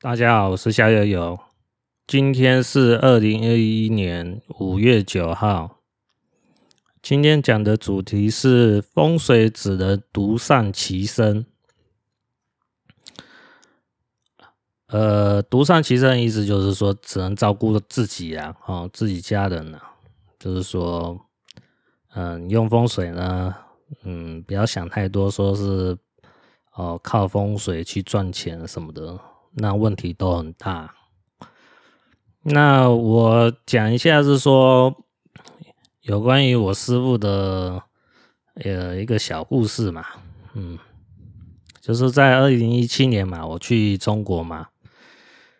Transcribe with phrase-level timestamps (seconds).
[0.00, 1.40] 大家好，我是夏悠悠。
[2.06, 5.80] 今天是二零二一年五月九号。
[7.02, 11.44] 今天讲的主题是风水只能独善其身。
[14.86, 19.96] 呃，独善其身的意思就是说，只能照顾自己啊，哦，自己家人啊，
[20.38, 21.26] 就是说，
[22.14, 23.52] 嗯，用风水呢，
[24.04, 25.98] 嗯，不要想太多，说是
[26.74, 29.18] 哦，靠风水去赚钱什么的，
[29.52, 30.94] 那问题都很大。
[32.42, 34.94] 那我讲一下是说，
[36.02, 37.82] 有关于我师傅的
[38.54, 40.06] 呃一个小故事嘛，
[40.54, 40.78] 嗯，
[41.80, 44.68] 就是在二零一七年嘛，我去中国嘛。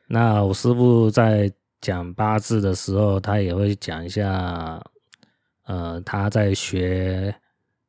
[0.07, 4.83] 那我师傅在讲八字的时候，他也会讲一下，
[5.65, 7.35] 呃，他在学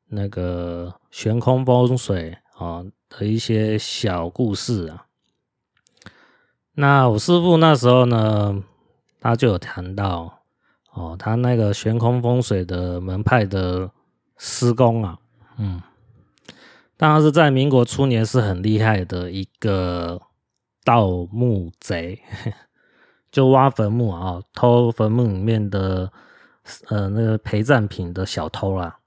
[0.08, 5.06] 那个悬空风水啊的一些小故事啊。
[6.80, 8.64] 那我师傅那时候呢，
[9.20, 10.40] 他就有谈到
[10.94, 13.92] 哦，他那个悬空风水的门派的
[14.38, 15.18] 师公啊，
[15.58, 15.82] 嗯，
[16.96, 20.22] 当然是在民国初年是很厉害的一个。
[20.86, 22.20] 盗墓贼
[23.32, 26.12] 就挖坟墓啊，偷坟墓里面的
[26.88, 28.98] 呃那个陪葬品的小偷啦。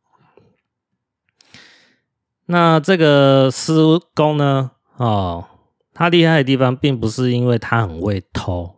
[2.47, 3.73] 那这个师
[4.15, 5.45] 公呢，哦，
[5.95, 8.75] 他厉害的地方并不是因为他很会偷，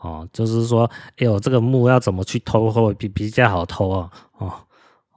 [0.00, 4.10] 哦，就是说，哎呦，这个墓要怎么去偷会比比较好偷啊？
[4.38, 4.52] 哦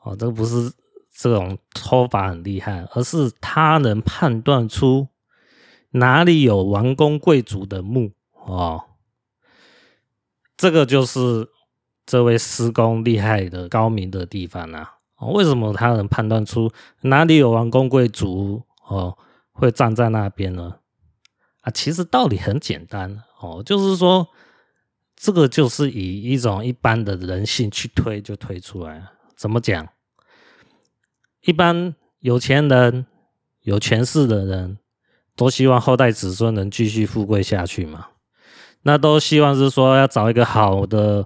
[0.04, 0.72] 哦，这个不是
[1.14, 5.08] 这种偷法很厉害，而是他能判断出。
[5.92, 8.12] 哪里有王公贵族的墓
[8.46, 8.84] 哦？
[10.56, 11.50] 这个就是
[12.06, 14.94] 这位施工厉害的高明的地方啊！
[15.34, 19.18] 为什么他能判断出哪里有王公贵族哦
[19.60, 20.78] 会站在那边呢？
[21.62, 24.28] 啊，其实道理很简单哦，就是说
[25.16, 29.12] 这个就是以一种一般的人性去推就推出来了。
[29.36, 29.88] 怎么讲？
[31.42, 33.06] 一般有钱人、
[33.62, 34.80] 有权势的人。
[35.36, 38.08] 都希望后代子孙能继续富贵下去嘛？
[38.82, 41.26] 那都希望是说要找一个好的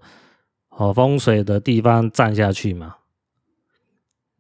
[0.69, 2.97] 好风水的地方站下去嘛？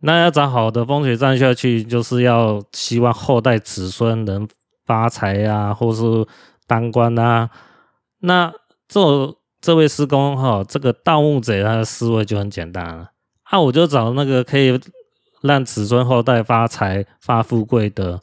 [0.05, 4.47] 那要找好的风水站下去，就是要希望后代子孙能
[4.85, 6.03] 发财啊，或是
[6.67, 7.49] 当官啊。
[8.19, 8.53] 那
[8.87, 8.99] 这
[9.61, 13.11] 这位师公哈，这个盗墓贼他的思维就很简单了
[13.43, 14.79] 啊，我就找那个可以
[15.41, 18.19] 让子孙后代发财发富贵的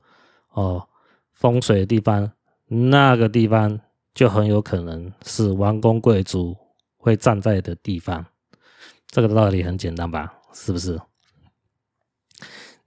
[0.53, 0.87] 哦。
[1.33, 2.31] 风水的地方，
[2.69, 3.81] 那个地方
[4.13, 6.55] 就很有可能是王公贵族
[6.99, 8.27] 会站在的地方。
[9.07, 10.35] 这个道理很简单吧？
[10.53, 11.01] 是不是？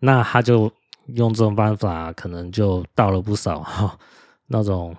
[0.04, 0.70] 那他就
[1.08, 3.98] 用这种方法，可能就盗了不少 哈
[4.48, 4.94] 那种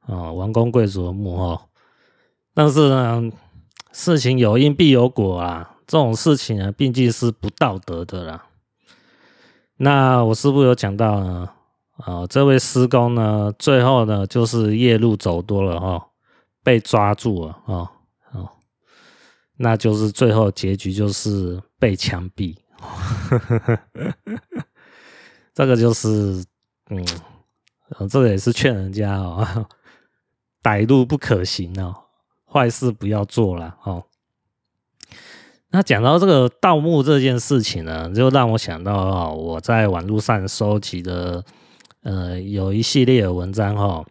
[0.00, 1.66] 啊王公贵族的墓哈。
[2.54, 3.30] 但是呢，
[3.92, 8.46] 事情有因必有果啊，这种事情啊，毕竟是不道德的啦。
[9.76, 11.50] 那我师傅有讲到呢。
[11.98, 16.02] 啊、这位师公呢，最后呢，就是夜路走多了、哦，
[16.62, 17.88] 被抓住了、哦
[18.32, 18.50] 哦，
[19.56, 22.54] 那就是最后结局就是被枪毙。
[25.54, 26.44] 这个就是，
[26.90, 27.04] 嗯，
[28.08, 29.66] 这个也是劝人家哦，
[30.62, 31.94] 歹路不可行哦，
[32.44, 34.04] 坏事不要做了哦。
[35.70, 41.44] 那讲到这个盗墓这件事情呢，就让我想到哦，我在网络上收集的。
[42.02, 44.04] 呃，有一系列的文章哈，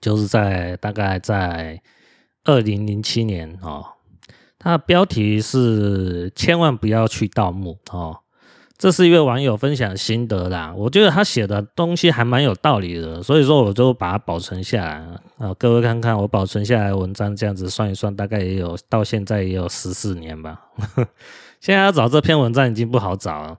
[0.00, 1.80] 就是在大概在
[2.42, 3.86] 二零零七年哦，
[4.64, 8.16] 它的标题是“千万不要去盗墓”哦，
[8.78, 15.52] 这是一位网友分享心得啦，我觉得他写的东西还蛮有道理的，所以说我就把它保存下来啊。
[15.58, 20.58] 各位看看我保存下来文章，这样子算一算，大概也有到现在也有十四年吧。
[21.60, 23.58] 现在要找这篇文章已经不好找了。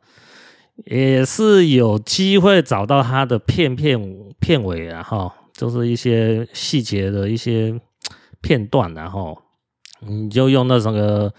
[0.85, 3.97] 也是有机会找到他的片片
[4.39, 7.79] 片尾，然后就是一些细节的一些
[8.41, 9.41] 片段，然后
[10.07, 11.31] 你就用那什么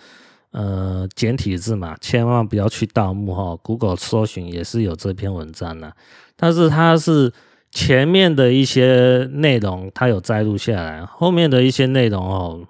[0.50, 3.56] 呃简体字嘛，千万不要去盗墓哈。
[3.62, 5.94] Google 搜寻也是有这篇文章的，
[6.36, 7.32] 但是它是
[7.70, 12.66] 前面的一些内容，它有摘录下来，后面的一些内容哦，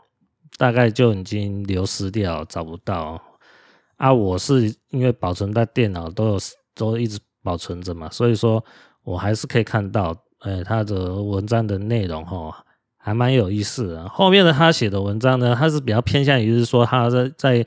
[0.57, 3.21] 大概就已经流失掉，找不到。
[3.97, 6.39] 啊，我是因为保存在电脑都有
[6.75, 8.63] 都一直保存着嘛，所以说
[9.05, 12.65] 我还是可以看到，哎，他的文章的内容哈，
[13.07, 14.09] 还蛮有意思的。
[14.09, 17.67] 后面的他写的文章呢，他是比较偏向于是说他在在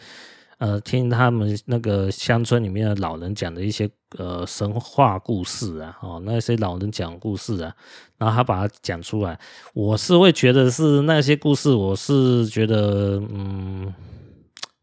[0.58, 7.74] 呃，听他们那个乡村里面的老人讲的一些呃神话故事啊，哦，那些老人讲故事啊，
[8.18, 9.40] 然后他把它讲出来，
[9.74, 13.94] 我是会觉得是那些故事，我是觉得嗯，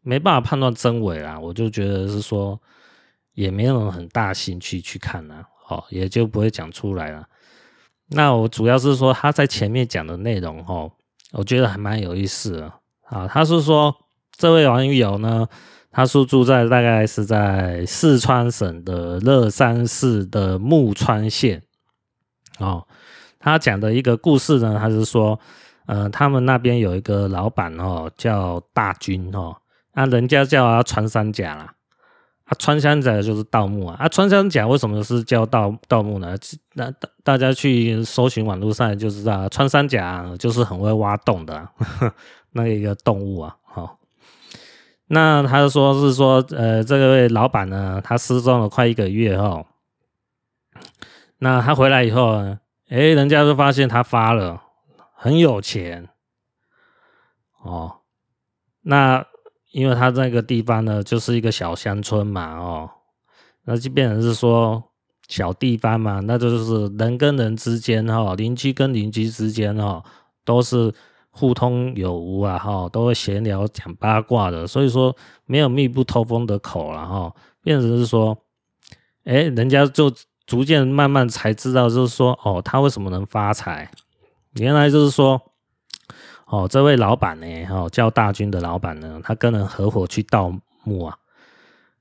[0.01, 2.59] 没办法判断真伪啦，我就觉得是说
[3.35, 7.29] 也没有很大兴趣去看啊，哦，也就不会讲出来了。
[8.11, 10.93] 那我主要是说他在前面讲的内容哦，
[11.33, 12.73] 我觉得还蛮有意思的
[13.05, 13.95] 啊，他是说。
[14.39, 15.49] 这位网友呢，
[15.91, 21.63] 他是住在大概是在四川省的乐山市的木川县
[22.59, 22.87] 哦。
[23.39, 25.41] 他讲的一个故事呢，他是说，
[25.87, 29.57] 呃，他们那边有一个老板哦，叫大军哦，
[29.95, 31.73] 那人家叫他穿山甲啦，
[32.47, 36.37] 啊，穿山甲就是盗墓啊，啊，穿山甲为什么是叫盗盗墓呢？
[36.75, 41.69] 那大大家去搜寻网络上就知道，穿山甲就是很会挖洞的
[42.53, 43.99] 那一个动物啊，好。
[45.09, 49.65] 那他说是说，呃，这位老板呢，他失踪了快一个月哈。
[51.39, 54.63] 那他回来以后呢，哎，人家就发现他发了，
[55.15, 56.09] 很有钱
[57.63, 57.99] 哦。
[58.83, 59.27] 那
[59.77, 62.91] 因为他那个地方呢，就是一个小乡村嘛，哦，
[63.65, 64.83] 那就变成是说
[65.29, 70.03] 小地方嘛，那就是人跟人之间哈，邻居跟邻居之间哈，
[70.45, 70.93] 都是。
[71.39, 75.15] 互通有无啊，哈，都会闲聊讲八卦的，所以说
[75.45, 77.31] 没有密不透风的口了哈。
[77.63, 78.35] 变成是说，
[79.25, 80.11] 哎，人家就
[80.47, 83.91] 逐渐慢慢才知道，就是说，哦，他为什么能发财？
[84.55, 85.39] 原来就是说，
[86.47, 90.53] 哦，这位老板呢，哦，叫大军的老板呢，他跟人合伙去盗
[90.83, 91.17] 墓啊，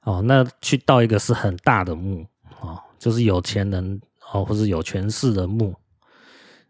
[0.03, 2.25] 哦，那去盗一个是很大的墓，
[2.59, 4.01] 哦，就是有钱人
[4.31, 5.75] 哦，或是有权势的墓，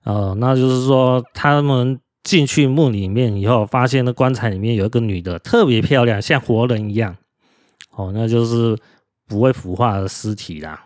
[0.04, 2.00] 哦，那就是说他们。
[2.26, 7.16] 进去墓里面以后，发现那棺材里面有一个女的，特别漂亮，像活人一样。
[7.92, 8.76] 哦，那就是
[9.28, 10.84] 不会腐化的尸体啦。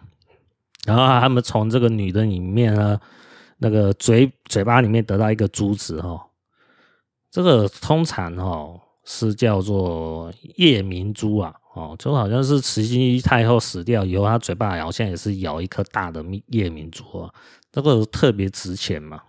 [0.83, 2.99] 然后他们从这个女的里面呢，
[3.59, 6.19] 那个嘴嘴巴里面得到一个珠子哦。
[7.31, 11.53] 这个通常哦是叫做夜明珠啊。
[11.75, 17.33] 哦，就好像是慈禧太后死掉以后，她嘴巴好像也是咬一颗大的夜明珠啊。
[17.71, 19.21] 这个特别值钱嘛。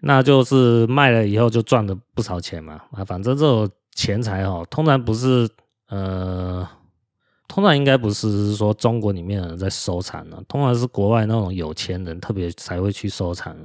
[0.00, 5.48] 那就是卖了以后就赚了不少钱嘛啊，反正这种钱财哦，通常不是
[5.88, 6.66] 呃，
[7.48, 13.56] 通常应该不是说中国里面的人在收藏的，通常是国外那种有钱人特别才会去收藏。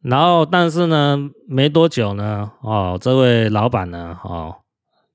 [0.00, 1.18] 然后，但是呢，
[1.48, 4.54] 没多久呢，哦，这位老板呢，哦，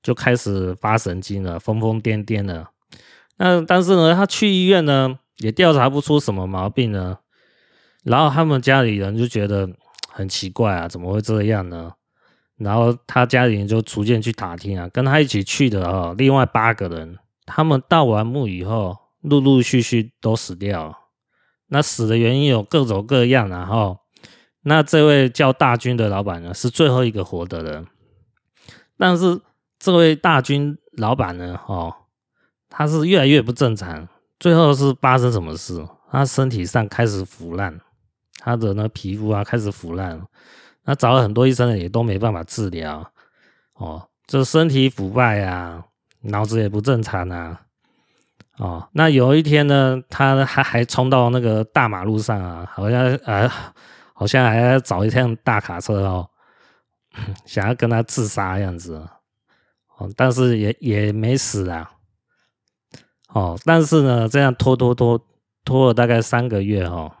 [0.02, 2.68] 就开始发神经了，疯疯癫癫的。
[3.38, 7.18] 那但是呢，他去医院呢，也调查不出什么毛病呢。
[8.04, 9.66] 然后他们家里人就觉得
[10.10, 11.92] 很奇怪啊，怎么会这样呢？
[12.58, 20.98] 然后他家里人就逐渐去打听啊，跟他一起去的哦，另外八个人，他们盗完墓以后，陆陆续续都死掉了。
[21.68, 23.96] 那死的原因有各种各样啊，哈。
[24.64, 27.86] 那这位叫大军的老板呢，是最后一个活的人。
[28.98, 29.40] 但是
[29.78, 31.94] 这位大军老板呢，哦，
[32.68, 34.08] 他是越来越不正常，
[34.38, 35.86] 最后是发生什么事？
[36.10, 37.80] 他身体上开始腐烂。
[38.40, 40.20] 他的那皮肤啊开始腐烂，
[40.84, 43.10] 那找了很多医生也都没办法治疗
[43.72, 45.82] 哦，这身体腐败啊，
[46.20, 47.62] 脑子也不正常啊，
[48.58, 53.50] 哦，那有一天呢，他还还冲到那个大马路上啊，好像呃，
[54.14, 56.30] 好像还要找一辆大卡车哦，
[57.44, 58.94] 想要跟他自杀样子
[59.98, 61.92] 哦，但是也也没死啊，
[63.28, 65.20] 哦，但是呢，这样拖拖拖
[65.64, 67.12] 拖了大概三个月哦。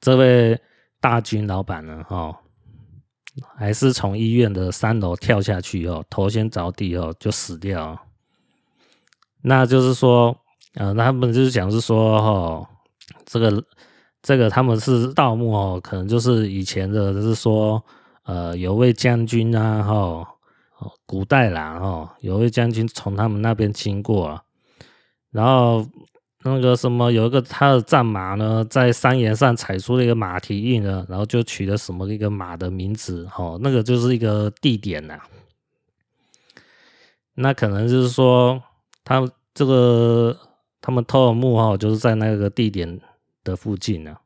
[0.00, 0.60] 这位
[1.00, 2.38] 大军老板呢，哈，
[3.56, 7.98] 还是从医院的三楼跳下去哦，头先着地哦，就死掉。
[9.42, 10.36] 那就是说，
[10.74, 12.70] 呃，他们就是讲是说，哈，
[13.24, 13.62] 这个
[14.26, 17.80] 这个他们是盗墓哦，可能就是以前的，就是说，
[18.24, 20.28] 呃，有位将军啊，哈，
[21.06, 24.42] 古代啦，哈，有位将军从他们那边经过，
[25.30, 25.86] 然后。
[26.48, 35.18] 那个什么，有一个他的战马呢，在山岩上踩出了一个马蹄印呢，然后就取了什么一个马的名字，哦，那个就是一个地点呐。
[37.34, 38.62] 那可能就是说，
[39.02, 40.36] 他这个
[40.80, 43.00] 他们偷的墓哈，就是在那个地点
[43.46, 44.16] 的附近呢。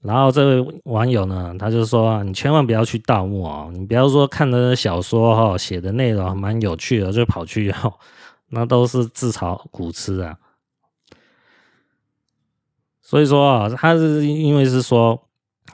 [0.00, 7.94] 然后这位网友呢，他就说，你千万不要去盗墓哦，你不要说看的小说哈，写的内容蛮有趣的，就跑去哦，
[8.50, 10.38] 那都是自讨苦吃啊。
[13.02, 15.20] 所以说啊，他是因为是说，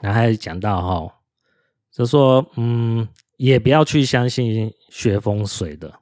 [0.01, 1.13] 他还讲到哈，
[1.91, 3.07] 就说嗯，
[3.37, 5.93] 也不要去相信学风水的。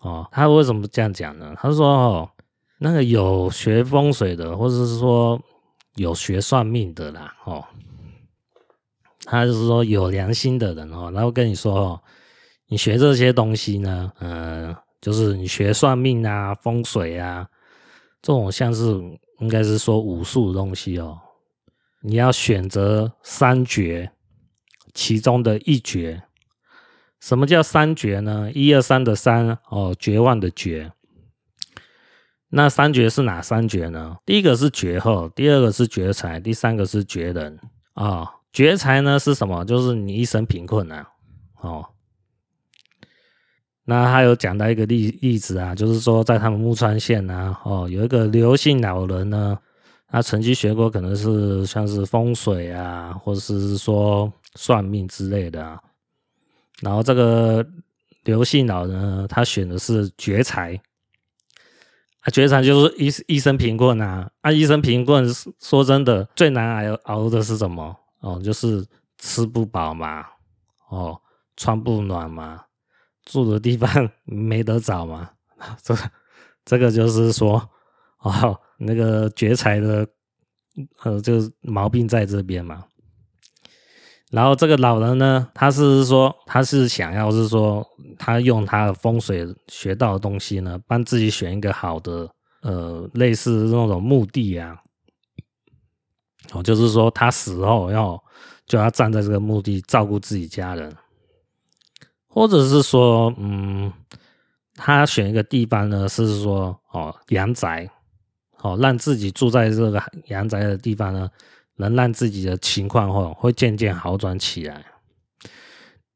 [0.00, 1.54] 哦，他为什么这样讲呢？
[1.56, 2.30] 他说哦，
[2.78, 5.40] 那个有学风水的，或者是说
[5.96, 7.64] 有学算命的啦，哦，
[9.24, 12.00] 他就是说有良心的人哦，然后跟你说哦，
[12.68, 17.48] 你学这些东西呢，嗯、呃，就是你学算命啊、风水啊，
[18.22, 18.84] 这种像是
[19.40, 21.18] 应该是说武术的东西哦，
[22.00, 24.10] 你要选择三绝，
[24.94, 26.22] 其中的一绝。
[27.20, 28.48] 什么叫三绝呢？
[28.54, 30.92] 一二三的三哦，绝望的绝。
[32.50, 34.16] 那三绝是哪三绝呢？
[34.24, 37.58] 第一个是绝后，第二个是绝财，第三个是绝人
[37.94, 38.28] 啊、哦。
[38.50, 39.64] 绝财呢是什么？
[39.66, 41.06] 就是你一生贫困啊。
[41.60, 41.84] 哦，
[43.84, 49.58] 那还有讲到一个例例子啊，就是说在他们木川县啊，哦，有一个刘姓老人呢，
[50.08, 55.78] 他曾经学过，可能是像是风水啊，或者是说算命之类的啊。
[56.80, 57.64] 然后这个
[58.24, 60.80] 刘姓老人呢，他选的是绝财，
[62.30, 65.26] 绝财就是一一生贫困啊，啊，一生贫困，
[65.60, 67.96] 说真的，最难熬熬的是什么？
[68.20, 68.84] 哦，就是
[69.18, 70.24] 吃不饱嘛，
[70.88, 71.20] 哦，
[71.56, 72.64] 穿不暖嘛，
[73.24, 75.30] 住的地方 没得找嘛，
[75.82, 75.94] 这
[76.64, 77.70] 这个就是说，
[78.20, 80.06] 哦，那个绝财的，
[81.02, 82.84] 呃，就是毛病在这边嘛。
[84.30, 87.86] 然后这个老人呢，他是说，他是想要是说，
[88.18, 92.28] 他用他的风水学到的东西呢，帮自己选一个好的，
[92.60, 94.76] 呃，类似那种墓地啊，
[96.52, 98.22] 哦，就是说他死后要
[98.66, 100.94] 就要站在这个墓地照顾自己家人，
[102.28, 103.90] 或者是说，嗯，
[104.74, 107.88] 他选一个地方呢，是说哦，阳宅，
[108.60, 111.30] 哦，让自己住在这个阳宅的地方呢。
[111.78, 114.84] 能让自己的情况会会渐渐好转起来。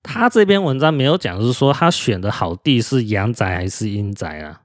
[0.05, 4.63] 他这篇文章没有讲，是说他选的好地是阳宅还是阴宅啊？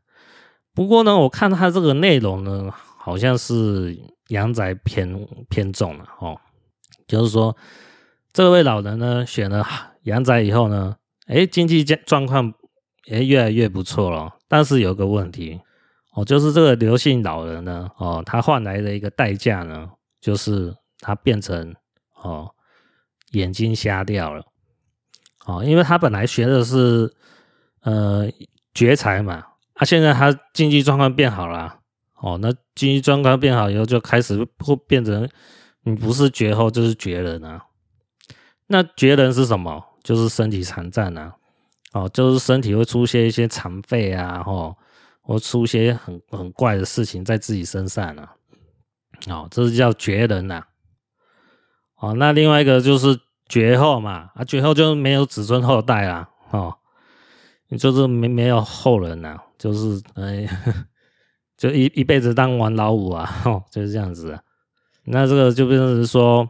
[0.74, 3.96] 不过呢，我看他这个内容呢，好像是
[4.30, 6.40] 阳宅偏偏重了哦。
[7.08, 7.56] 就是说，
[8.34, 9.64] 这位老人呢选了
[10.04, 10.96] 阳宅以后呢，
[11.28, 12.52] 哎，经济状况
[13.06, 14.34] 也越来越不错了。
[14.48, 15.62] 但是有个问题
[16.16, 19.88] 哦，就是这个刘姓老人呢，哦，他换来的一个代价呢，
[20.20, 20.76] 就是。
[21.00, 21.76] 他变成
[22.22, 22.52] 哦，
[23.32, 24.46] 眼睛瞎掉了，
[25.46, 27.14] 哦，因为他本来学的是
[27.82, 28.30] 呃
[28.74, 31.80] 绝财嘛，啊，现在他经济状况变好了，
[32.22, 35.30] 哦，那经济状况变好以后，就开始会变成
[35.84, 37.64] 你不是绝后就是绝人啊。
[38.68, 39.84] 那绝人是什么？
[40.04, 41.36] 就是身体残障啊，
[41.92, 44.76] 哦，就是身体会出现一些残废啊，哦，
[45.22, 48.36] 或出些很很怪的事情在自己身上啊，
[49.28, 50.66] 哦，这是叫绝人呐。
[52.00, 56.76] 哦，那另外一个就是绝后嘛，啊，绝后就没有子孙后代啦，哦，
[57.80, 60.48] 就是没没有后人呐，就是哎，
[61.58, 64.40] 就一一辈子当完老五啊， 哦，就是这样子。
[65.06, 66.48] 那这个就变成是说，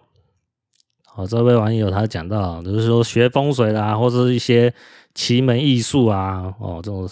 [1.15, 4.73] 哦，这位网友他讲到，就是说学风水啦，或者是一些
[5.13, 7.07] 奇门异术啊，哦，这种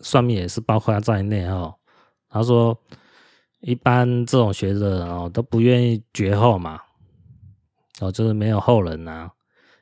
[0.00, 1.74] 算命也是包括在内哦。
[2.28, 2.76] 他说，
[3.60, 6.80] 一般这种学者哦都不愿意绝后嘛。
[8.02, 9.30] 哦，就是没有后人呐、啊，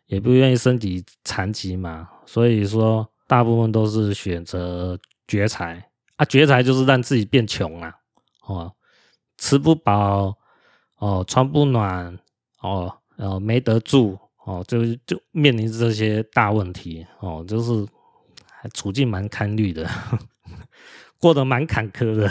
[0.06, 7.94] 也不愿意身体残疾嘛，所以说大部分都是选择绝财啊，绝财就是让自己变穷啊，
[8.46, 8.70] 哦，
[9.38, 10.36] 吃不饱，
[10.98, 12.18] 哦，穿不暖，
[12.60, 17.86] 哦，然后没得住，哦，就就面临这些大问题，哦，就是
[18.50, 19.88] 还处境蛮堪虑的，
[21.18, 22.30] 过得蛮坎坷的。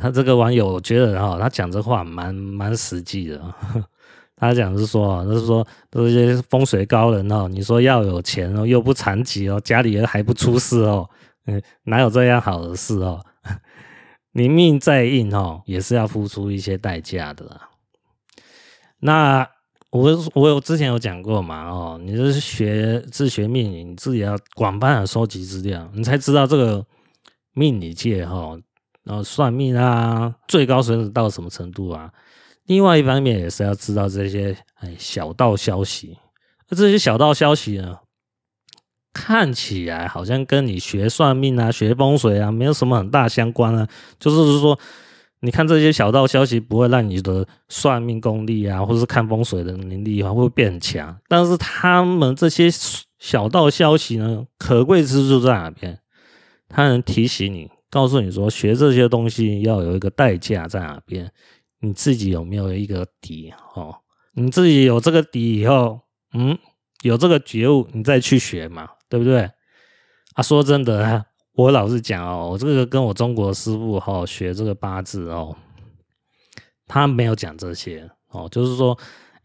[0.00, 3.40] 他这个网友觉得哈，他讲这话蛮蛮实际的。
[4.36, 11.06] 他讲是说，就是说这些风水高人哦，你说要有钱哦，又不残疾哦，家里人还不出事哦，
[11.84, 13.22] 哪有这样好的事哦？
[14.32, 17.60] 你命再硬哦，也是要付出一些代价的。
[19.00, 19.46] 那
[19.90, 26.86] 我我有之前有讲过嘛，哦，你是学自学命理，你自己要广泛的收集资料，你才知道这个
[27.52, 28.58] 命理界哈。
[29.04, 32.12] 然后算命啊，最高水准到什么程度啊？
[32.66, 36.18] 另外一方面也是要知道这些哎小道消息。
[36.68, 37.98] 那这些小道消息呢，
[39.12, 43.88] 看起来好像跟你学算命啊、学风水啊没有什么很大相关啊。
[44.20, 44.78] 就是说，
[45.40, 51.18] 你看这些小道消息不会让你的算命功力啊，或者是看风水的能力啊会变强。
[51.26, 52.68] 但是他们这些
[53.18, 55.98] 小道消息呢，可贵之处在哪边？
[56.68, 57.68] 它能提醒你。
[57.90, 61.30] 告诉你说，学这些东西要有一个代价在哪边，
[61.80, 63.52] 你自己有没有一个底？
[63.74, 63.94] 哦，
[64.34, 66.00] 你自己有这个底以后，
[66.32, 66.56] 嗯，
[67.02, 69.50] 有这个觉悟，你再去学嘛，对不对？
[70.34, 75.56] 啊，说真的，我老实讲哦，我这个跟我中国师傅哈学这个八字哦，
[76.86, 78.96] 他没有讲这些哦，就是说，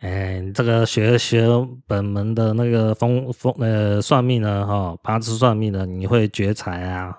[0.02, 1.48] 哎，这个学学
[1.88, 7.18] 本门的那个风风呃算命呢哈，八字算命的，你会绝财啊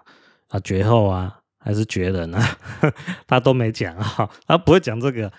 [0.60, 2.58] 绝后啊，还是绝人啊？
[3.26, 5.32] 他都没讲啊， 他不会讲这个，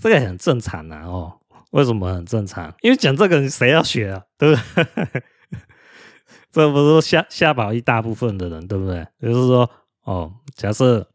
[0.00, 1.32] 这个很正常啊哦。
[1.72, 2.74] 为什么很正常？
[2.80, 4.22] 因为讲这个谁要学啊？
[4.38, 5.22] 对不对？
[6.50, 9.06] 这不是吓吓跑一大部分的人，对不对？
[9.20, 9.70] 就是说，
[10.04, 11.06] 哦，假设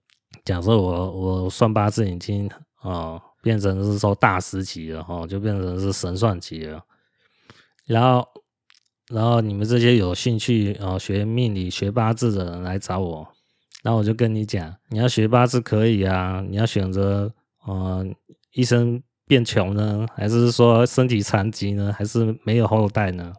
[0.46, 2.48] 假设我我算八字已经
[2.84, 6.80] 哦变成是说大师级了，哦，就变成是神算级了。
[7.88, 8.28] 然后
[9.10, 13.28] 然后你们这些有兴趣哦学命理、学八字的人来找我，
[13.84, 17.32] 那我就跟你讲，你要学八字可以啊，你要选择
[17.68, 18.04] 呃
[18.54, 19.04] 一生。
[19.26, 23.34] 变穷呢，还是说身体残疾呢，还是没有后代呢？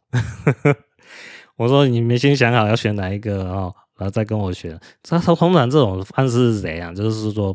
[1.57, 4.81] 我说你们先想好要选哪一个哦，然后再跟我选。
[5.03, 6.93] 他说通常这种方式是怎样？
[6.95, 7.55] 就是说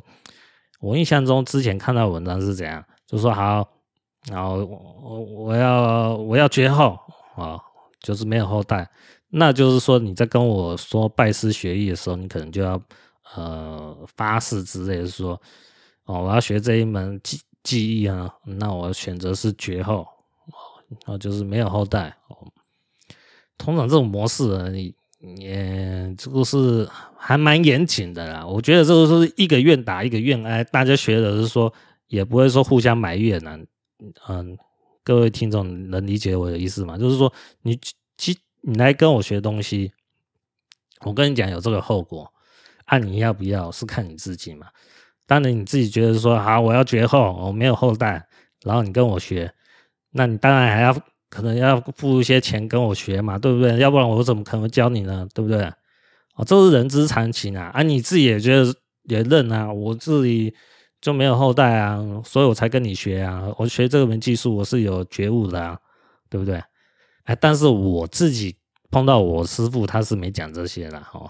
[0.80, 3.68] 我印象中之前看到文章是怎样，就是说好，
[4.32, 7.00] 然后我我要我要绝后
[7.36, 7.60] 啊，
[8.00, 8.88] 就是没有后代。
[9.30, 12.82] 那就是说你在跟我说拜师学艺的时候，你可能就要
[13.36, 15.42] 呃发誓之类的说
[16.06, 17.40] 哦，我要学这一门技。
[17.62, 20.08] 技艺啊，那我选择是绝后
[21.06, 22.48] 哦，就是没有后代哦。
[23.58, 24.96] 通常这种模式啊，你
[25.38, 28.48] 也这个是还蛮严谨的啦。
[28.48, 31.72] 我觉得这个是一个愿打一个愿挨，大家学的是说
[32.08, 33.60] 也不会说互相埋怨啊。
[34.30, 34.58] 嗯，
[35.04, 36.98] 各位听众能理解我的意思吗？
[36.98, 37.32] 就是说
[37.62, 37.78] 你
[38.18, 39.92] 其你来跟我学东西，
[41.02, 42.32] 我跟你讲有这个后果，
[42.86, 44.68] 按你要不要是看你自己嘛。
[45.26, 48.28] 当然你自己觉得说好，我要绝后，我没有后代，
[48.64, 49.54] 然后你跟我学，
[50.12, 50.96] 那你当然还要
[51.30, 53.78] 可能要付一些钱跟我学嘛，对不对？
[53.78, 55.28] 要不然我怎么可能教你呢？
[55.34, 55.72] 对不对？
[56.36, 57.70] 哦，这是人之常情啊！
[57.74, 60.54] 啊，你自己也觉得也认啊，我自己
[61.00, 63.54] 就没有后代啊，所以我才跟你学啊。
[63.58, 65.78] 我学这门技术，我是有觉悟的啊，
[66.30, 66.64] 对不对？
[67.30, 68.56] 哎，但是我自己
[68.90, 71.30] 碰到我师傅，他是没讲这些的哦，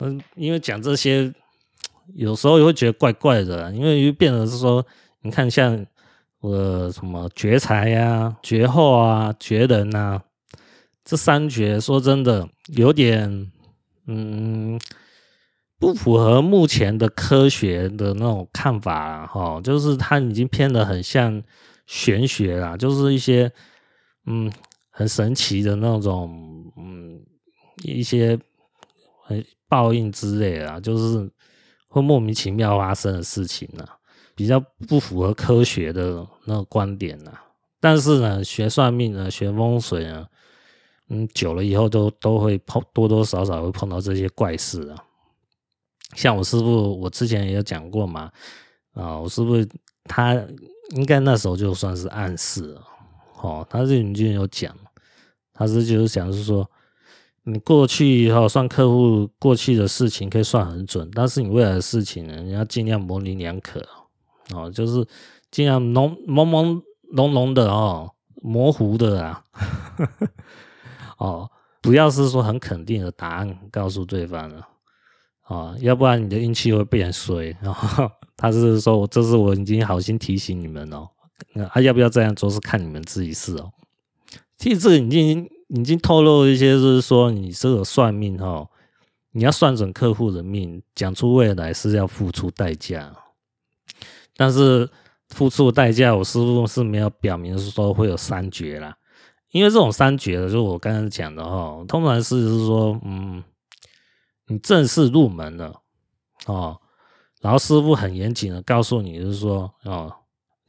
[0.00, 1.32] 嗯，因为讲这些。
[2.16, 4.84] 有时候也会觉得怪怪的，因为又变成是说，
[5.22, 5.86] 你看像
[6.40, 10.20] 我什么绝才呀、绝后啊、绝人啊，
[11.04, 13.52] 这三绝，说真的有点
[14.08, 14.76] 嗯
[15.78, 21.40] 不符合目前的科学的那种看法哈，就是它已经偏得很像
[21.86, 23.52] 玄学啦，就是一些
[24.26, 24.50] 嗯
[25.00, 26.30] 很神奇的那种
[26.76, 27.18] 嗯
[27.82, 28.38] 一些
[29.24, 31.30] 很报应之类的，就是。
[31.92, 33.84] 会莫名其妙发生的事情呢、
[34.36, 37.32] 比较不符合科学的那个观点呢、
[37.80, 40.24] 但是呢，学算命呢，学风水呢，
[41.08, 45.04] 嗯，久了以后都都会碰，多多少少会碰到这些怪事啊。
[46.14, 48.30] 像我师傅，我之前也有讲过嘛，
[48.92, 49.54] 啊，我师傅
[50.04, 50.40] 他
[50.90, 52.86] 应该那时候就算是暗示了，
[53.42, 54.72] 哦，他这里就有讲，
[55.60, 56.66] 他是就是想是说。
[57.44, 63.82] 你过去以后算客户过去的事情可以算很准，但是你未来的事情呢，你要尽量模棱两可
[64.54, 65.04] 哦，就是
[65.50, 66.82] 尽量浓朦朦
[67.14, 68.10] 胧胧的哦，
[68.42, 69.42] 模糊的啊，
[71.16, 74.68] 哦，不要是说很肯定的答案告诉对方了
[75.44, 77.56] 啊，要不然你的运气会变衰。
[77.62, 81.08] 然后他是说，这是我已经好心提醒你们哦，
[81.72, 83.72] 啊，要不要这样做是看你们自己事哦。
[84.60, 85.50] 其实这个已经。
[85.72, 88.68] 已经透露一些，就是说你这个算命哈，
[89.30, 93.14] 你要算准客户的命，讲出未来是要付出代价。
[94.34, 94.90] 但是
[95.28, 98.96] 付出代价，我师傅是没有表明是说会有三绝啦。
[99.52, 103.44] 因为这种三绝的，就是我刚刚讲的哈，通常是就是说，嗯，
[104.48, 105.72] 你正式入门了
[106.46, 106.80] 哦，
[107.40, 110.12] 然后师傅很严谨的告诉你，就是说哦。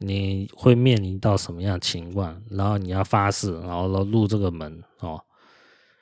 [0.04, 2.42] 你会面临到什么样情况？
[2.50, 5.20] 然后你要发誓，然后入这个门哦。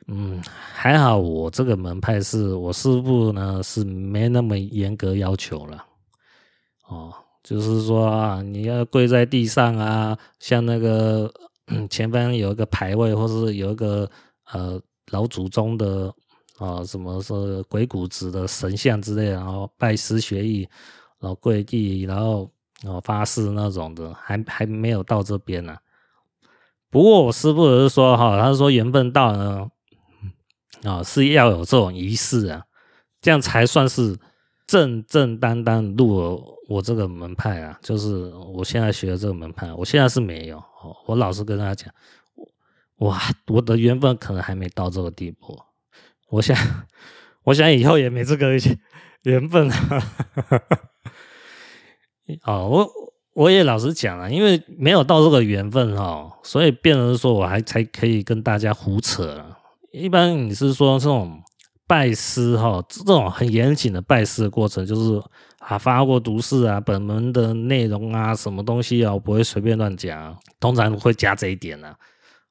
[0.07, 5.85] 嗯，还好我这个门派是我师父呢是没那么严格要求了
[6.89, 7.15] 哦。
[7.45, 11.33] 就是说啊，你要跪在地上啊，像那个
[11.89, 14.11] 前方有一个牌位，或是有一个
[14.53, 16.13] 呃老祖宗的
[16.59, 20.69] 啊，什么是鬼谷子的神像之类，然后拜师学艺，
[21.21, 22.51] 然后跪地，然后。
[22.85, 25.77] 哦，发誓那种的，还还没有到这边呢、
[26.91, 29.71] 不过我师父是说哈，他说缘分到呢，
[30.85, 32.65] 啊是要有这种仪式啊，
[33.21, 34.19] 这样才算是
[34.67, 40.63] 正正当当入了我这个门派啊，就是我现在学的这个门派，我现在是没有。
[41.07, 41.93] 我老实跟大家讲，
[42.99, 45.61] 哇，我的缘分可能还没到这个地步。
[46.29, 46.57] 我想，
[47.45, 48.57] 我想以后也没这个
[49.25, 50.03] 缘分啊。
[52.45, 52.89] 哦，我
[53.35, 59.59] 我也老实讲啊，因为没有到这个缘分哈，所以变成说我还才可以跟大家胡扯了。
[59.93, 61.41] 一般你是说这种
[61.87, 65.23] 拜师哈，这种很严谨的拜师的过程，就是
[65.59, 71.97] 啊发过毒誓啊，本门的内容啊，什么东西啊，我不会随便乱讲，通常会加这一点啊。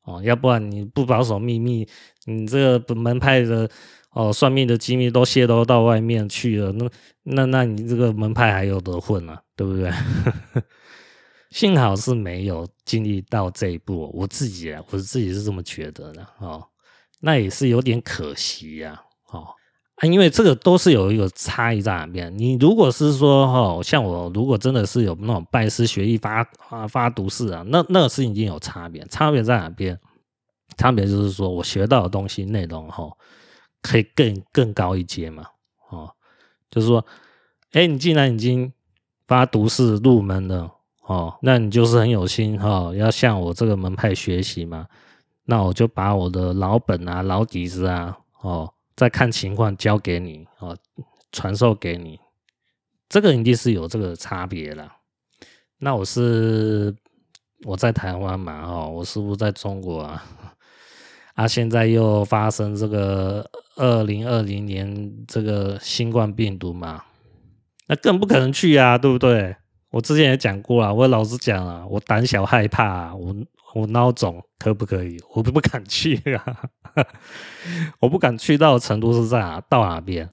[0.06, 1.88] 哦，要不然你不保守秘密，
[2.26, 3.70] 你这个本门派的
[4.12, 6.90] 哦算命的机密都泄露到外面去了，那
[7.24, 9.92] 那那你这个门派还有得混啊，对不对？
[11.52, 16.66] 幸好是没有经历到这一步，我自己啊，我自己是这么觉得的哦。
[17.20, 19.50] 那也是有点可惜呀，哦，
[20.04, 22.34] 因为这个都是有一个差异在哪边。
[22.38, 29.04] 你如果是说哦，像我如果真的是有那种拜师学艺发啊发毒誓啊，那那个是已经有差别。
[29.08, 30.00] 差别在哪边？
[30.78, 33.10] 差别就是说我学到的东西内容哈，
[33.82, 35.44] 可以更更高一阶嘛，
[35.90, 36.10] 哦，
[36.72, 37.06] 就是说，
[37.74, 38.72] 哎，你既然已经
[39.30, 40.68] 发毒誓入门的，
[41.04, 44.88] 哦，那你就是很有心哈，要向我这个门派学习嘛。
[45.46, 50.76] 那我就把我的老本啊、老底子啊，哦，再看情况交给你哦，
[51.32, 52.20] 传授给你。
[53.08, 54.92] 这个一定是有这个差别了。
[55.78, 56.96] 那我是
[57.66, 60.26] 我在台湾嘛，哦，我是不是在中国啊？
[61.36, 67.04] 啊，现在又发生这个二零二零年这个新冠病毒嘛，
[67.90, 69.54] 那更不可能去啊，对不对？
[69.92, 73.36] 我之前也讲过啊，我老实讲啊，我胆小害怕，我。
[73.76, 75.16] 我孬种可不可以？
[75.32, 76.70] 我不敢去啊！
[78.02, 79.62] 我不敢去到的程度是在哪？
[79.70, 80.28] 到哪边？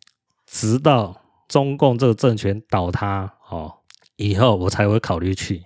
[0.47, 1.15] 直到
[1.47, 3.71] 中共这个政权倒塌哦
[4.17, 5.63] 以后，我才会考虑去。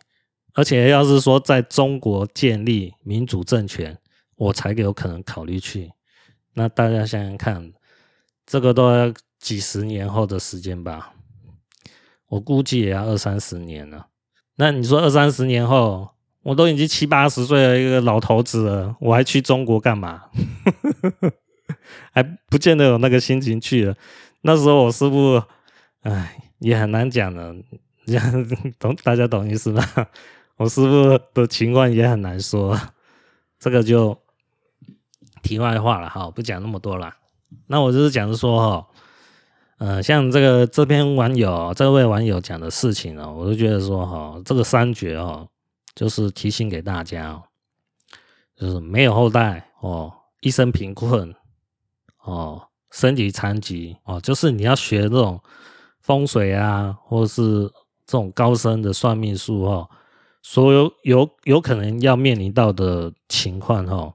[0.55, 3.96] 而且要是说在中国建立民主政权，
[4.35, 5.92] 我才有可能考虑去。
[6.55, 7.72] 那大家想想看，
[8.44, 11.12] 这个都要几十年后的时间吧？
[12.30, 14.06] 我估计也要二三十年了。
[14.56, 16.08] 那你说二三十年后？
[16.42, 20.22] 我都已经七八十岁了，一个老头子了，我还去中国干嘛？
[22.12, 23.94] 还不见得有那个心情去了。
[24.40, 25.42] 那时候我师傅，
[26.00, 27.54] 哎，也很难讲的，
[28.78, 29.84] 懂大家懂意思吗？
[30.56, 32.74] 我师傅的情况也很难说，
[33.58, 34.18] 这个就
[35.42, 37.14] 题外话了哈，不讲那么多了。
[37.66, 38.88] 那我就是讲说哈，
[39.80, 45.48] 呃，像这个这篇网友这位网友讲的事情呢，我就觉得说哈，这个三绝哦。
[45.92, 47.42] 就是提醒给大家哦，
[48.56, 51.34] 就是没有后代哦，一生贫困
[52.22, 52.62] 哦，
[52.92, 55.38] 身体残疾哦，就是你要学这种
[56.00, 57.68] 风水啊，或是
[58.06, 59.90] 这种高深的算命术哦，
[60.42, 64.14] 所有有有可能要面临到的情况哦，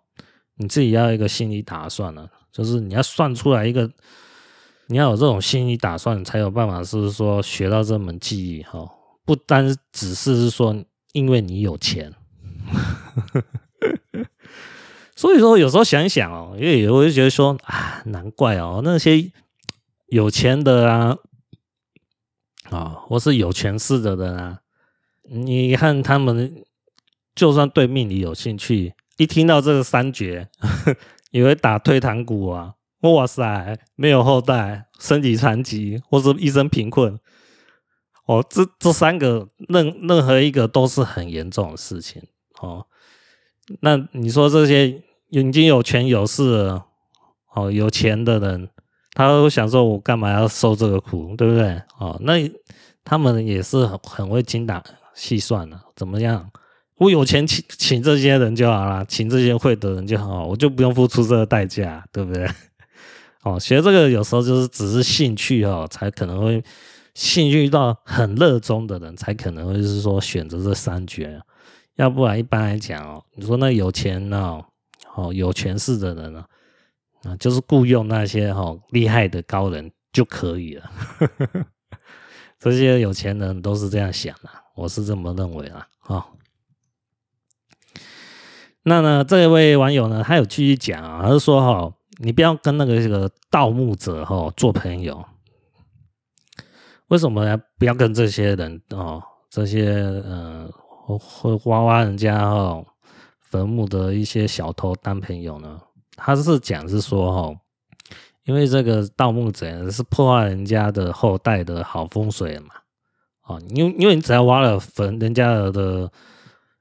[0.55, 3.87] 你自己要一个心理打算了，就是你要算出来一个，
[4.87, 8.89] 你要有这种心理打算，才有办法是说学到这门技艺哈，
[9.25, 10.83] 不单只是是说。
[11.13, 12.13] 因为你有钱，
[15.15, 19.31] 所以说有时候想一想哦，因为我就觉得说啊，难怪哦，那些
[20.07, 21.17] 有钱的啊，
[22.69, 24.59] 啊，或是有权势的人啊，
[25.23, 26.65] 你看他们，
[27.33, 30.49] 就算对命理有兴趣，一听到这个三绝，
[31.31, 32.73] 以为打退堂鼓啊，
[33.13, 37.19] 哇塞，没有后代，身体残疾，或是一生贫困。
[38.25, 42.21] 哦，这这三个任任何一个都是很严重的事情
[42.59, 42.85] 哦。
[43.81, 46.79] 那你说这些已经有权有势，
[47.53, 48.69] 哦，有钱的人，
[49.13, 51.81] 他都想说，我干嘛要受这个苦，对不对？
[51.99, 52.33] 哦，那
[53.03, 56.49] 他们也是很很会精打细算的，怎么样？
[56.97, 62.49] 我有钱请请这些人就好了，请这些会的人就好，我就不用付出这个代价，对不对？
[63.45, 66.61] 哦，学这个有时候就是只是兴趣哦，才可能会。
[67.13, 71.41] 兴趣到很热衷的人才可能会是说选择这三绝，
[71.95, 74.65] 要不然一般来讲哦，你说那有钱哦，
[75.15, 76.43] 哦有权势的人呢，
[77.23, 80.91] 啊就是雇佣那些哦厉害的高人就可以了。
[82.59, 85.87] 这些有钱人都是这样想的，我是这么认为啊。
[86.07, 86.25] 哦，
[88.83, 95.23] 那呢这位网友呢，他有继续讲啊，他是说哈，你不要跟那个这个盗墓者哈做朋友。
[97.07, 99.21] 为什么呢不要跟这些人哦？
[99.49, 99.89] 这些
[100.25, 100.69] 呃，
[101.07, 102.85] 会挖挖人家哦
[103.39, 105.79] 坟墓的一些小偷当朋友呢？
[106.17, 107.57] 他是讲是说哦，
[108.43, 112.69] 因为这个盗墓者是破坏人家的后代的好风水嘛，
[113.43, 116.11] 哦，因为因为你只要挖了坟人家的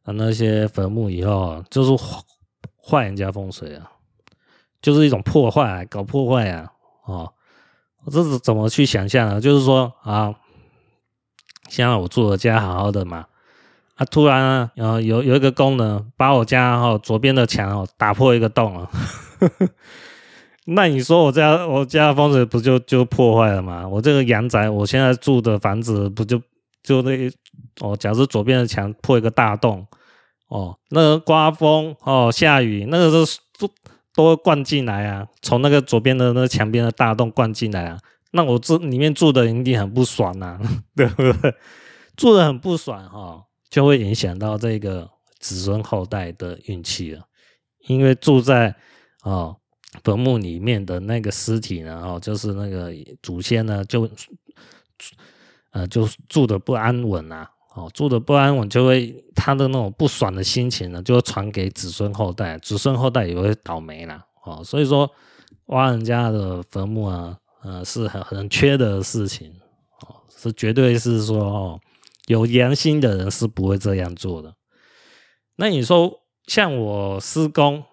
[0.04, 2.04] 那些坟墓以后，就是
[2.82, 3.90] 坏人家风水啊，
[4.84, 6.70] 就是一种破坏，搞破坏啊，
[7.06, 7.32] 哦，
[8.10, 9.40] 这是怎么去想象呢？
[9.40, 10.34] 就是说啊，
[11.70, 13.24] 现在我住的家好好的嘛，
[13.94, 14.70] 啊，突然啊，
[15.00, 18.90] 有有一个功能把我家哈左边的墙哦打破一个洞了。
[20.66, 23.88] 那你说我家我家的风水不就就破坏了吗？
[23.88, 26.38] 我这个阳宅，我现在住的房子不就
[26.82, 27.30] 就那
[27.80, 27.96] 哦？
[27.96, 29.86] 假设左边的墙破一个大洞
[30.48, 33.38] 哦，那个刮风哦，下雨那个是
[34.14, 37.98] 都会灌进来啊，从那个左边的那个墙边的大洞灌进来啊，
[38.30, 40.60] 那我这里面住的一定很不爽呐、啊，
[40.96, 41.54] 对不对？
[42.16, 47.24] 住的很不爽哈、哦，就会影响到这个子孙后代的运气了，
[47.86, 48.74] 因为住在
[49.22, 49.56] 哦。
[50.02, 52.02] 坟墓里面的那个尸体呢？
[52.04, 54.10] 哦，就是那个祖先呢，就
[55.70, 57.48] 呃，就住的不安稳啊。
[57.74, 64.24] 哦，住的不安稳，就会他的那种不爽的心情呢，就会传给子孙后代，子孙后代也会倒霉啦。
[64.44, 65.10] 哦，所以说
[65.66, 69.50] 挖人家的坟墓啊，呃，是很很缺德的事情。
[70.00, 71.80] 哦，是绝对是说哦，
[72.26, 74.54] 有良心的人是不会这样做的。
[75.56, 77.84] 那你说像我师公。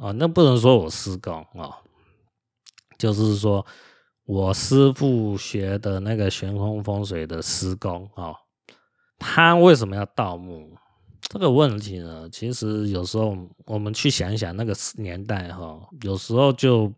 [0.00, 1.74] 啊、哦，那不能说我师公啊、哦，
[2.98, 3.64] 就是说
[4.24, 8.36] 我师傅学的那个悬空风水的师公啊、哦，
[9.18, 10.70] 他为什么要盗墓？
[11.22, 16.92] 这个问题呢，其实有时候我们去想一想那个年代哈、有时候就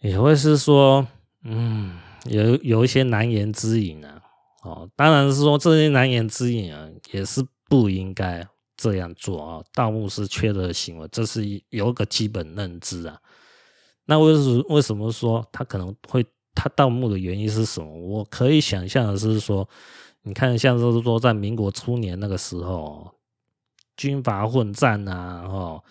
[0.00, 1.06] 也会是说，
[1.44, 4.20] 嗯，有有一些难言之隐啊。
[4.64, 8.46] 哦，当然是说这些难言之隐啊，也是不应该。
[8.74, 13.16] 这样做啊，盗墓是缺德行为，这是有个基本认知啊。
[14.06, 17.86] 那为什为什么说他可能会他盗墓的原因是什么？
[17.94, 19.68] 我可以想象的是说，
[20.22, 23.12] 你看像是说在民国初年那个时候，
[23.96, 25.82] 军阀混战啊，哦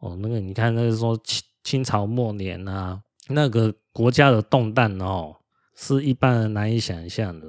[0.00, 5.36] 哦，那个你看那个说清清朝末年啊，那个国家的动荡哦，
[5.74, 7.46] 是一般人难以想象的。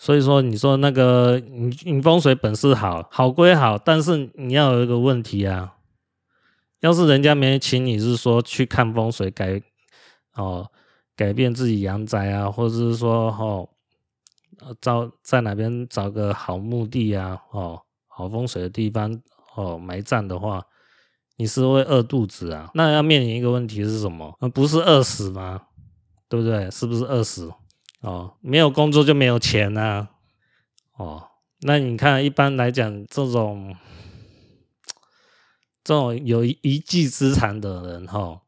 [0.00, 5.74] 所以说，你说那个你你风水本事好，好归好，但是你要有一个问题啊，
[6.80, 9.60] 要是人家没请你是说去看风水改
[10.34, 10.70] 哦，
[11.16, 13.68] 改变自己阳宅啊，或者是说哦，
[14.80, 19.20] 找在哪边找个好墓地啊，哦，好风水的地方
[19.54, 20.64] 哦埋葬的话，
[21.36, 22.70] 你是会饿肚子啊？
[22.74, 24.36] 那要面临一个问题是什么？
[24.52, 25.62] 不是饿死吗？
[26.28, 26.70] 对不对？
[26.70, 27.52] 是不是饿死？
[28.00, 30.10] 哦，没有工作就没有钱呐、啊。
[30.96, 31.28] 哦，
[31.62, 33.74] 那你看，一般来讲，这种
[35.82, 38.40] 这种有一技之长的人，哈、哦，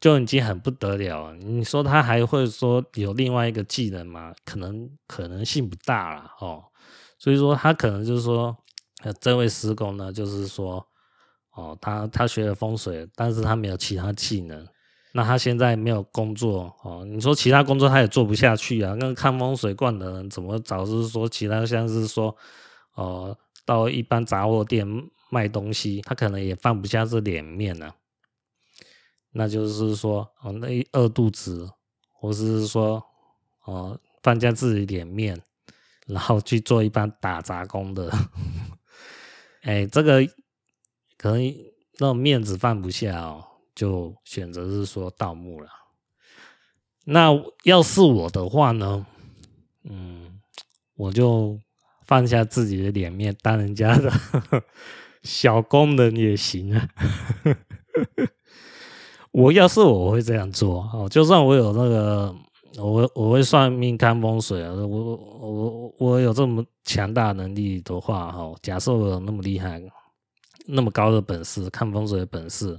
[0.00, 1.36] 就已经很不得了了。
[1.36, 4.34] 你说他还会说有另外一个技能吗？
[4.44, 6.64] 可能可能性不大了，哦。
[7.18, 8.56] 所以说他可能就是说，
[9.20, 10.84] 这位师公呢，就是说，
[11.54, 14.66] 哦，他他学了风水，但是他没有其他技能。
[15.12, 18.94] 那他现在没有工作哦，你说其他工作他也做不下去啊。
[18.98, 20.86] 那看风水观的人怎么找？
[20.86, 22.34] 是说其他像是说，
[22.94, 23.36] 哦，
[23.66, 24.86] 到一般杂货店
[25.28, 27.94] 卖东西，他可能也放不下这脸面呢、啊。
[29.32, 31.70] 那就是说，哦，那饿肚子，
[32.12, 33.02] 或是说，
[33.64, 35.40] 哦，放下自己脸面，
[36.06, 38.10] 然后去做一般打杂工的。
[39.62, 40.26] 哎，这个
[41.16, 41.54] 可能
[41.98, 43.46] 那种面子放不下哦。
[43.72, 45.70] 就选择是说盗墓了。
[47.04, 47.30] 那
[47.64, 49.06] 要是我的话呢？
[49.84, 50.38] 嗯，
[50.96, 51.58] 我就
[52.04, 54.12] 放下自己的脸面，当人家的
[55.22, 56.90] 小工人也行啊。
[59.32, 62.34] 我要是我会这样做哦，就算我有那个，
[62.78, 69.80] 我我会算命看风水啊，我我我有这么强大能力的话哈，假设我有那么厉害、
[70.66, 72.78] 那么高的本事，看风水的本事。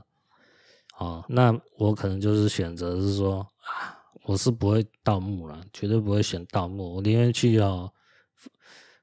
[1.00, 6.96] 哦，那我可能就是选择是说啊，我是不会盗墓了，绝对不会选盗墓。
[6.96, 7.90] 我宁愿去哦，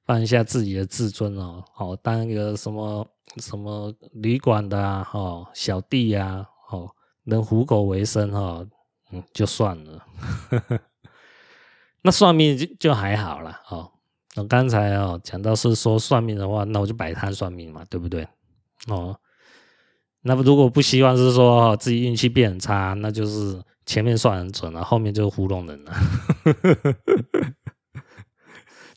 [0.05, 3.05] 放一下自己的自尊哦，好当一个什么
[3.39, 6.89] 什么旅馆的啊，哦小弟呀、哦
[7.29, 8.69] 能糊口为生哈、哦，
[9.13, 10.05] 嗯就算了。
[12.03, 13.91] 那算命就就还好了哦。
[14.37, 18.27] 我刚才哦讲到是说算命的话，那我就摆摊算命嘛，对不对？
[18.89, 19.19] 哦。
[20.23, 25.93] 那如果不希望是说自己运气变很差，那就是前面算很准了，后面就糊弄人了，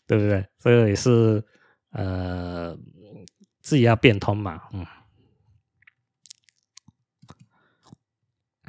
[0.07, 0.45] 对不对？
[0.59, 1.43] 这个也是
[1.91, 2.77] 呃
[3.61, 4.85] 自己要变通嘛，嗯。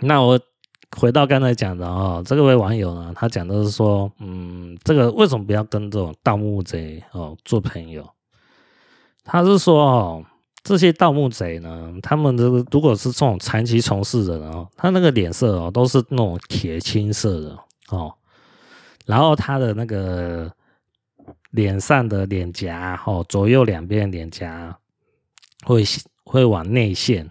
[0.03, 0.39] 那我
[0.97, 8.07] 回到刚才讲的哦，这个位网友呢，他讲的是说，嗯，这个为什么不要跟这种盗墓贼哦做朋友？
[9.25, 10.25] 他是说哦，
[10.65, 17.59] 这些盗墓贼呢，他们这个如果是这种长期从事的哦，他那个脸色哦都是那种铁青色的
[17.91, 18.13] 哦，
[19.07, 20.51] 然后他的那个
[21.53, 24.77] 脸上的脸颊哦，左右两边脸颊
[25.65, 25.85] 会
[26.25, 27.31] 会往内陷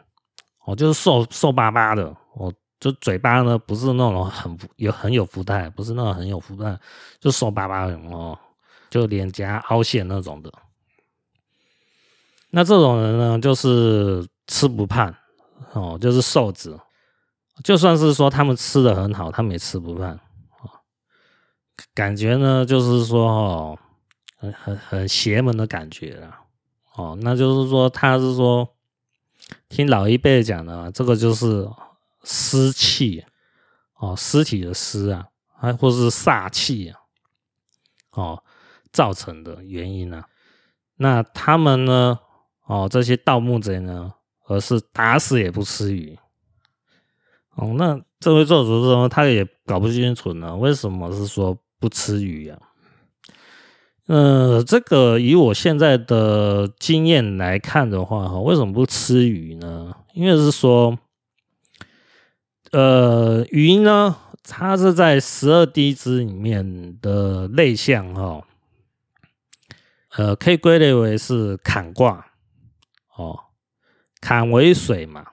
[0.65, 2.15] 哦，就是瘦瘦巴巴的。
[2.81, 6.79] 就嘴巴呢，不是那种很有很有福袋，不是那种很有福袋，
[7.19, 8.35] 就瘦巴巴的哦，
[8.89, 10.51] 就脸颊凹陷那种的。
[12.49, 15.15] 那这种人呢，就是吃不胖
[15.73, 16.79] 哦，就是瘦子。
[17.63, 20.19] 就算是说他们吃的很好，他们也吃不胖。
[21.93, 23.79] 感觉呢，就是说哦，
[24.37, 26.41] 很很很邪门的感觉啦。
[26.95, 28.67] 哦，那就是说他是说，
[29.69, 31.69] 听老一辈讲的，这个就是。
[32.23, 33.25] 尸气
[33.97, 36.99] 哦，尸体的尸啊，还或是煞气啊，
[38.11, 38.43] 哦，
[38.91, 40.27] 造成的原因啊。
[40.97, 42.19] 那他们呢？
[42.65, 44.13] 哦，这些盗墓贼呢，
[44.47, 46.17] 而是打死也不吃鱼。
[47.55, 52.59] 哦，那这位作者说，他也搞不清楚呢，为什么是说不吃鱼啊？
[54.07, 59.95] 呃，这个以我现在的经验来看的话，哈，为什么不吃鱼呢？
[60.13, 60.97] 因为是说。
[62.71, 68.47] 呃，鱼呢，它是在十二地支里面的类象哈，
[70.15, 72.27] 呃，可以归类为是坎卦
[73.17, 73.37] 哦，
[74.21, 75.25] 坎为水嘛，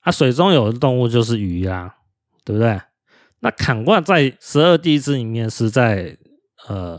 [0.00, 1.96] 啊，水中有的动物就是鱼啊，
[2.44, 2.80] 对不对？
[3.40, 6.16] 那坎卦在十二地支里面是在
[6.66, 6.98] 呃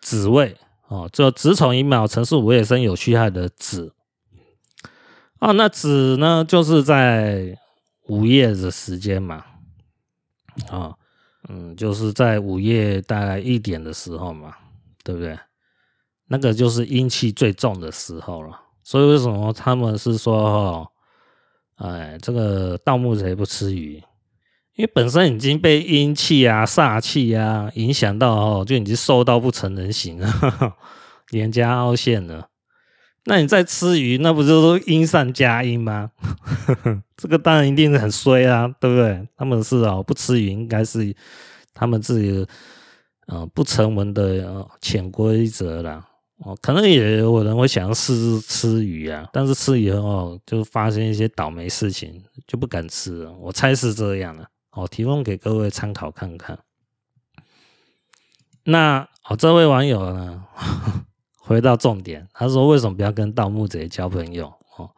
[0.00, 3.92] 子位哦，就子丑寅卯辰巳午未申酉戌亥的子
[5.40, 7.58] 啊，那子呢就是在。
[8.08, 9.44] 午夜的时间嘛，
[10.68, 10.94] 啊，
[11.48, 14.54] 嗯，就是在午夜大概一点的时候嘛，
[15.04, 15.38] 对不对？
[16.26, 18.60] 那个就是阴气最重的时候了。
[18.82, 20.88] 所以为什么他们是说
[21.76, 24.02] 哈，哎，这个盗墓贼不吃鱼？
[24.74, 30.76] 因为本身已经被阴气啊、煞气啊影响到哦，就已经瘦到不成人形了，
[31.30, 32.48] 脸颊凹陷了。
[33.28, 36.10] 那你在吃鱼，那不就是阴上加阴吗？
[37.14, 39.28] 这个当然一定是很衰啊，对不对？
[39.36, 41.14] 他们是哦，不吃鱼应该是
[41.74, 42.46] 他们自己
[43.26, 46.02] 呃不成文的潜规则啦。
[46.38, 53.32] 哦，可能也有人会想要试试吃鱼啊，但是吃以后就发生一些倒霉事情，就不敢吃了。
[53.34, 56.58] 我猜是这样的哦，提供给各位参考看看。
[58.64, 60.44] 那哦，这位网友呢？
[61.48, 64.90] 回到重点，他说：“为什么不要跟盗墓贼交朋友？”哦，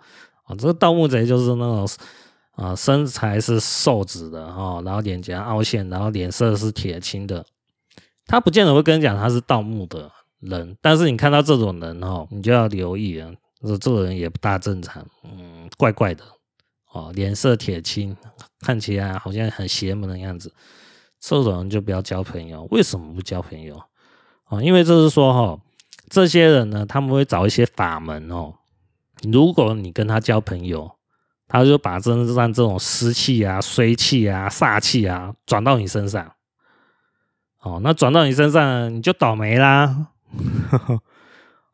[0.46, 1.88] 哦，这个盗墓贼就是那种
[2.56, 7.46] 啊，身材是瘦子的哦，然后脸颊凹陷，然后脸色是铁青的。
[8.26, 10.10] 他不见得会跟你讲他是盗墓的
[10.40, 13.30] 人，但是你看到这种人哦，你就要留意啊，
[13.62, 16.24] 说这个人也不大正常，嗯，怪怪的
[16.92, 18.16] 哦，脸色铁青，
[18.58, 20.52] 看起来好像很邪门的样子。
[21.20, 22.66] 这种人就不要交朋友。
[22.72, 23.80] 为什么不交朋友？
[24.46, 25.62] 啊，因为这是说哈。
[26.10, 28.52] 这些人呢，他们会找一些法门哦。
[29.22, 30.90] 如果你跟他交朋友，
[31.46, 36.32] 他就把身上这种湿气啊、衰气啊、煞气啊转到你身上。
[37.60, 40.08] 哦，那转到你身上，你就倒霉啦。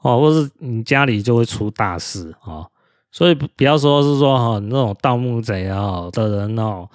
[0.02, 2.70] 哦，或是你家里就会出大事哦。
[3.10, 6.88] 所以不要说是说哈，你那种盗墓贼啊的人哦。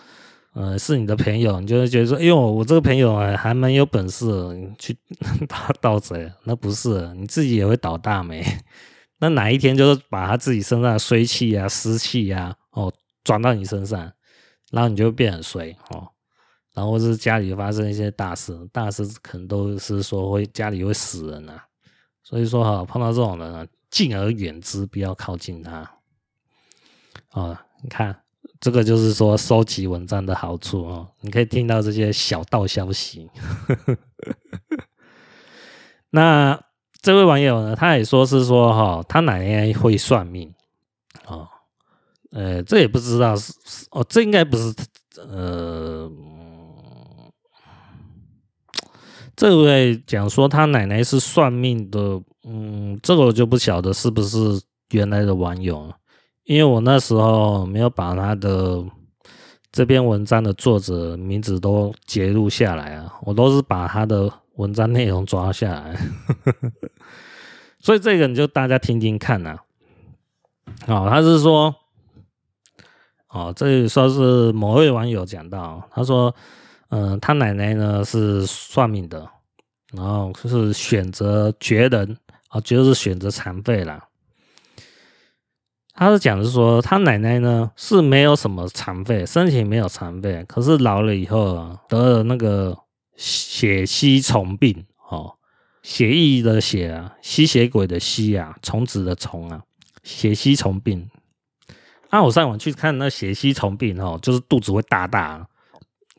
[0.53, 4.25] 呃，是你的朋友，你就会觉得说，哎呦，我这个朋友啊，还蛮有本事，
[4.77, 4.93] 去
[5.47, 6.29] 打盗贼。
[6.43, 8.45] 那不是，你自己也会倒大霉。
[9.19, 12.91] 那哪一天就是把他自己身上的衰气啊、湿气啊，哦，
[13.23, 14.11] 转到你身上，
[14.71, 16.09] 然后你就变很衰哦。
[16.73, 21.63] 然后是家里发生一些大事，大事可能都是说会家里会死人啊。
[22.23, 25.89] 所以说哈，碰到这种人啊，敬而远之，不要靠近他。
[27.29, 28.13] 啊，你看。
[28.61, 33.27] 这个就是说收集文章的好处哦，你可以听到这些小道消息。
[36.11, 36.61] 那
[37.01, 40.53] 这位网友呢，他也说是说哈，他奶奶会算命
[41.25, 41.47] 哦，
[42.29, 43.51] 呃，这也不知道是
[43.89, 44.75] 哦，这应该不是
[45.17, 46.11] 呃，
[49.35, 54.37] 这位讲说他奶奶是算命的，嗯，这个我就不晓得是不是
[54.91, 55.91] 原来的网友。
[56.51, 58.83] 因为我那时候没有把他的
[59.71, 65.97] 这篇文章的作者名字都截录下来啊，我都是把他的文章内容抓下来，
[67.79, 69.57] 所以这个你就大家听听看呐。
[70.87, 71.73] 哦，他是说，
[73.29, 76.35] 哦，这里说是某位网友讲到，他说，
[76.89, 79.25] 嗯、他奶奶呢是算命的，
[79.93, 82.17] 然后就是选择绝人
[82.49, 84.03] 啊，就是选择残废了。
[86.01, 92.75] 他是讲的是说，他奶奶呢是没有什么残废，身体没有残废，可是老了以后，得了那个
[93.15, 95.35] 血吸虫病，哦，
[95.83, 99.61] 血液的血啊，吸血鬼的吸啊，虫子的虫啊，
[100.01, 101.07] 血吸虫病。
[102.09, 105.47] 啊，我上网去看那血吸虫病哦，就是肚子会大大，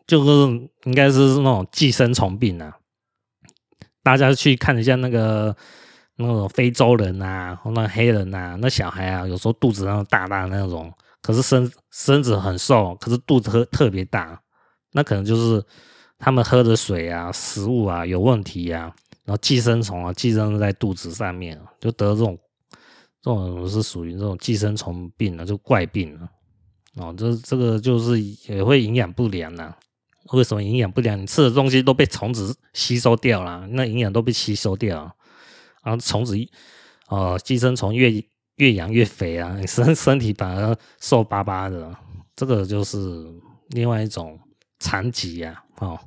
[0.07, 0.31] 就是
[0.85, 2.77] 应该是那种寄生虫病啊。
[4.05, 5.57] 大家去看一下那个
[6.23, 14.41] 那种非洲人啊，或那黑人啊，那小孩啊，有时候肚子那种大大那种，可是身身子很瘦，可是肚子特特别大，
[14.93, 15.63] 那可能就是
[16.19, 18.95] 他们喝的水啊、食物啊有问题呀、啊，
[19.25, 22.39] 然后寄生虫啊寄生在肚子上面，就得这种。
[23.25, 26.29] 这种是属于这种寄生虫病啊，就怪病啊。
[26.97, 29.79] 哦，这这个就是也会营养不良啊。
[30.33, 31.17] 为什么营养不良？
[31.17, 35.15] 你吃的东西都被虫子吸收掉了，那营养都被吸收掉，
[35.83, 36.37] 然后虫子
[37.09, 38.13] 哦，寄生虫越
[38.57, 41.95] 越养越肥啊， 身身体反而瘦巴巴的，
[42.35, 43.27] 这个就是
[43.71, 44.39] 另外一种
[44.79, 45.99] 残疾呀，哦。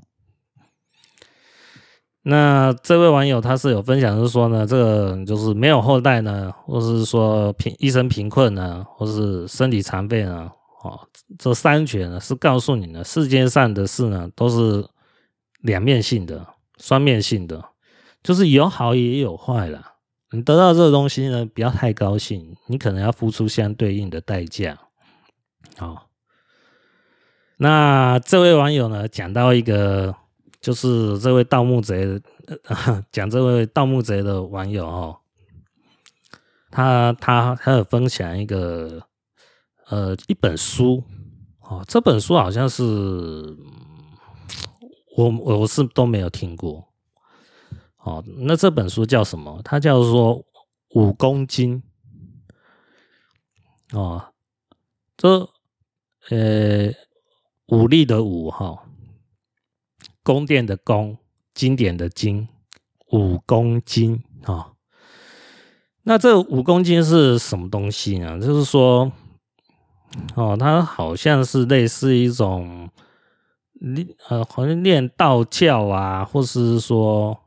[2.27, 10.49] 那这位网友他是有分享，是说呢，这个就是没有后代呢，或是说贫一生贫困呢，或是身体残废呢，
[10.83, 10.99] 哦，
[11.37, 14.83] 这三绝呢是告诉你呢，世界上的事呢都是
[15.61, 16.43] 两面性的、
[16.79, 17.63] 双面性的，
[18.25, 19.93] 就是有好也有坏啦。
[20.31, 24.77] 你得到这个东西呢，不要太高兴，你可能要付出相对应的代价。
[25.77, 26.09] 好，
[27.57, 30.13] 那这位网友呢讲到一个。
[30.61, 32.19] 就是这位盗墓贼，
[33.11, 35.17] 讲这位盗墓贼的网友哦，
[36.71, 39.03] 他他他有分享一个
[39.89, 41.03] 呃一本书
[41.59, 42.83] 哦，这本书好像是
[45.15, 46.83] 我我是都没有听过
[48.05, 48.23] 哦。
[48.37, 49.59] 那这本书叫什么？
[49.63, 50.37] 它叫做
[50.91, 51.83] 《武功经》
[53.97, 54.23] 哦，
[55.17, 55.49] 这
[56.29, 56.93] 呃
[57.67, 58.83] 武力的武哈。
[60.23, 61.17] 宫殿的宫，
[61.53, 62.47] 经典的经，
[63.11, 64.71] 武功经啊。
[66.01, 68.39] 那这武功经是什么东西呢？
[68.39, 69.11] 就是说，
[70.33, 72.89] 哦，它好像是类似一种
[73.73, 77.39] 练呃，好像练道教啊，或是说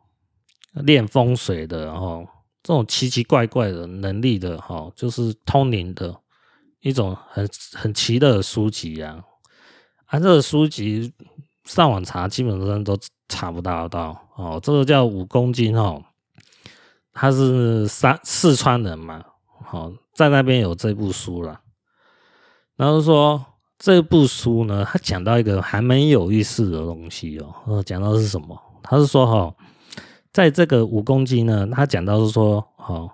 [0.72, 2.26] 练风水的哦，
[2.62, 6.14] 这种奇奇怪怪的能力的哈，就是通灵的
[6.80, 9.22] 一种很很奇的书籍啊。
[10.06, 11.12] 啊，这个书籍。
[11.64, 12.98] 上网查基本上都
[13.28, 16.02] 查不到到哦，这个叫五公斤哦，
[17.12, 19.22] 他是三四川人嘛，
[19.62, 21.60] 好在那边有这部书了。
[22.76, 23.44] 然后说
[23.78, 28.58] 这部书呢，他讲到一个还蛮有意思的东西哦，讲到是什么？
[28.82, 29.54] 他是说哈，
[30.32, 33.10] 在这个五公斤呢，他讲到是说，哦，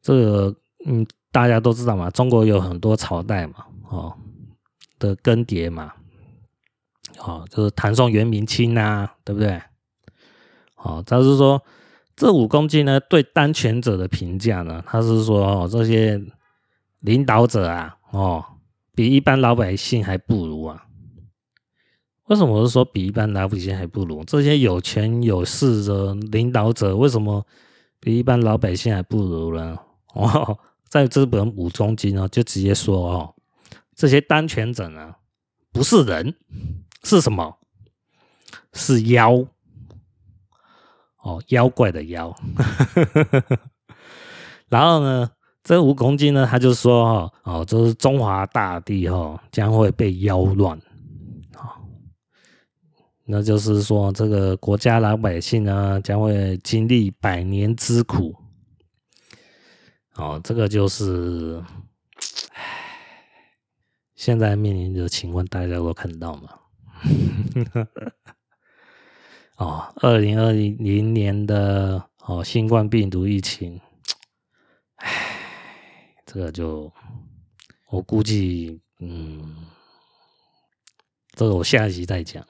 [0.00, 0.54] 这个
[0.86, 4.14] 嗯，大家都知道嘛，中国有很多朝代嘛，哦
[4.98, 5.92] 的更迭嘛。
[7.18, 9.60] 哦，就是唐宋元明清呐，对不对？
[10.76, 11.62] 哦，他是说
[12.16, 16.20] 这五公斤呢，对当权者的评价呢，他是说哦，这些
[17.00, 18.44] 领导者啊，哦，
[18.94, 20.84] 比一般老百姓还不如啊。
[22.26, 24.24] 为什么我是说比一般老百姓还不如？
[24.24, 27.44] 这些有权有势的领导者，为什么
[28.00, 29.78] 比一般老百姓还不如呢？
[30.14, 30.58] 哦，
[30.88, 33.34] 在这本武功经呢，就直接说哦，
[33.94, 35.14] 这些当权者呢，
[35.72, 36.34] 不是人。
[37.02, 37.58] 是什么？
[38.72, 39.44] 是妖
[41.22, 42.34] 哦，妖怪的妖。
[44.70, 45.30] 然后呢，
[45.62, 50.80] 这五公斤呢，他就说哦哦，这是中华大地哦将会被妖乱，
[53.26, 58.34] 那就是说这个国家老百姓呢将会经历百年之苦。
[60.14, 61.64] 哦，这个就是
[62.52, 62.62] 唉
[64.14, 66.50] 现在面临的情况，大家都看到嘛。
[69.56, 73.80] 哦，二零二零年的哦，新冠病毒疫情，
[74.96, 76.92] 唉，这个就
[77.90, 79.66] 我估计，嗯，
[81.32, 82.46] 这个我下一集再讲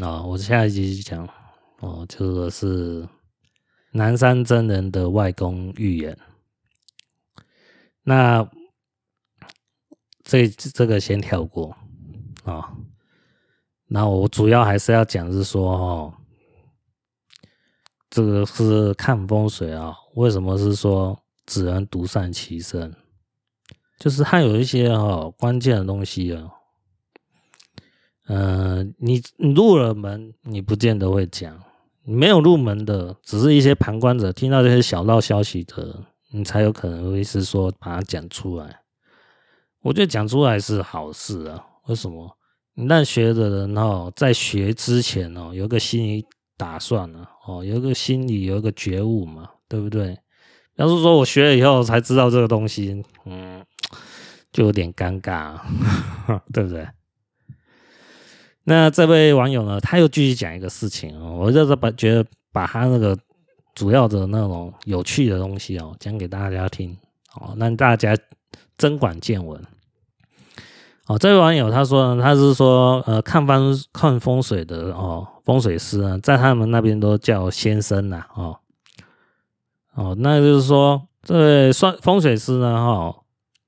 [0.00, 1.28] 啊，哦，我下一集讲
[1.80, 3.08] 哦，这个是
[3.92, 6.18] 南山真人的外公预言，
[8.02, 8.48] 那
[10.22, 11.76] 这这个先跳过
[12.44, 12.54] 啊。
[12.54, 12.76] 哦
[13.88, 16.12] 那我主要还是要讲是说，哦，
[18.10, 19.94] 这个是看风水啊。
[20.16, 21.16] 为什么是说
[21.46, 22.92] 只能独善其身？
[24.00, 26.50] 就是它有一些哈关键的东西啊，
[28.26, 31.52] 呃，你你入了门，你不见得会讲；
[32.04, 38.80] 没有入门的，只是一些旁观者听到这些小道消息的，你才有可能会是说把它讲出来。
[39.82, 41.64] 我觉得讲出来是好事啊。
[41.86, 42.36] 为什么？
[42.74, 50.18] 你让学的人哦，在学之前哦，有个心理打算呢，哦，有个心理有一个觉悟嘛，对不对？
[50.74, 53.64] 要是说我学了以后才知道这个东西，嗯，
[54.52, 55.58] 就有点尴尬，
[56.52, 56.86] 对不对？
[58.68, 63.16] 那这位网友呢，他又继续讲一个事情哦，我就是把觉得把他那个
[63.76, 66.96] 主要的那种有趣的东西哦，讲给大家听
[67.36, 68.16] 哦，让大家
[68.76, 69.62] 增广见闻。
[71.06, 78.58] 哦，这位网友他说呢，他是说呃，看风看风水的哦，风水师呢，在他们那边都叫先生呐，哦
[79.94, 83.14] 哦，那就是说，这位算风水师呢，哈。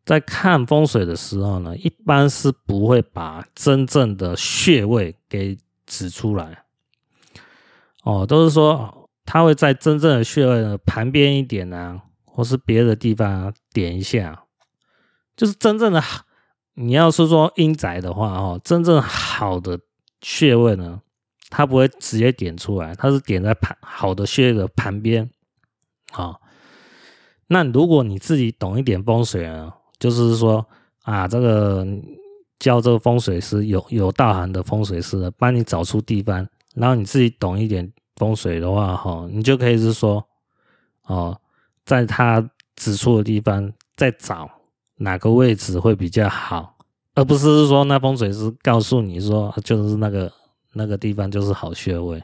[0.09, 6.65] 在看风水的时候呢，一般是不会把真正的穴位给指出来。
[8.05, 14.45] 哦，都是说他会在真正的穴位的旁边一点啊，或是别的地方，点一下。
[15.37, 16.03] 就是真正的，
[16.73, 19.79] 你要是说阴宅的话，哦，真正好的
[20.23, 21.03] 穴位呢，
[21.51, 25.29] 他不会直接点出来，他是点在旁好的穴位的旁边。
[26.11, 26.41] 好，
[27.49, 29.75] 那如果你自己懂一点风水啊。
[29.99, 30.65] 就是说
[31.03, 31.87] 啊，这个
[32.59, 40.25] 教这个风水师有有道行的风水师，帮你找出地方，然后你自己懂一点风水的话，哈，你就可以是说，
[41.07, 41.39] 哦，
[41.85, 44.51] 在他指出的地方再找
[44.97, 46.77] 哪个位置会比较好，
[47.15, 50.33] 而不是说那风水师告诉你说就是那个
[50.73, 52.23] 那个地方就是好穴位，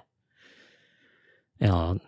[1.61, 1.99] 哦。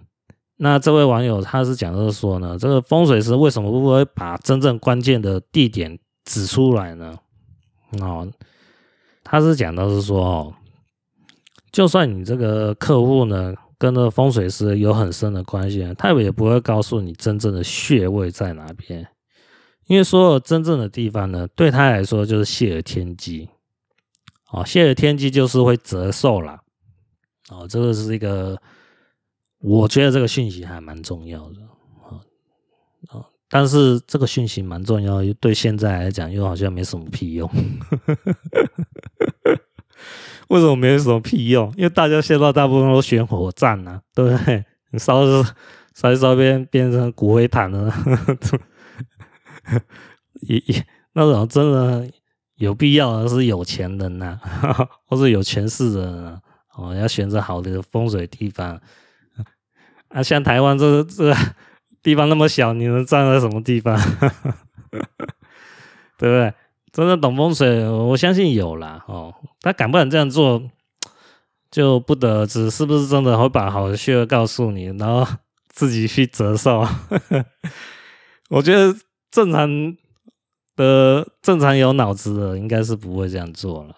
[0.58, 7.14] 那这位网友他是讲的是说呢，这个风水师为什么不会把真正关键的地点指出来呢？
[8.00, 8.26] 哦，
[9.22, 10.54] 他是讲的是说哦，
[11.70, 19.06] 就算你这个客户呢跟那个风水师有很深的关系，他也不会告诉你真正的穴位在哪边，
[19.86, 23.50] 因为所有真正的地方呢，对他来说就是泄了天机。
[24.50, 26.60] 哦，泄了天机就是会折寿啦。
[27.50, 28.58] 哦，这个是一个。
[29.68, 31.60] 我觉得这个讯息还蛮重要的
[32.04, 32.22] 啊
[33.08, 33.26] 啊！
[33.50, 37.50] 但是这个讯息蛮重要，对现在来讲又好像没什么屁用。
[40.46, 41.68] 为什么没什么屁用？
[41.76, 44.64] 因为大家现在大部分都选火葬呢、啊，对不对？
[44.92, 45.24] 你烧
[45.92, 47.92] 烧一烧变变成骨灰坛 了，
[50.42, 52.08] 也也那种真的
[52.54, 56.40] 有必要的是有钱人呐、啊， 或是有权势的人啊，
[56.76, 58.80] 哦，要选择好的风水地方。
[60.16, 61.30] 啊，像台湾这这
[62.02, 63.94] 地方那么小，你能站在什么地方？
[66.16, 66.54] 对不对？
[66.90, 69.04] 真的懂风水，我相信有啦。
[69.08, 69.34] 哦。
[69.60, 70.62] 他敢不敢这样做，
[71.70, 72.70] 就不得而知。
[72.70, 75.26] 是不是真的会把好的穴位告诉你，然后
[75.68, 76.82] 自己去折寿？
[78.48, 78.96] 我觉得
[79.30, 79.68] 正常
[80.76, 83.94] 的、正常有脑子的，应该是不会这样做了。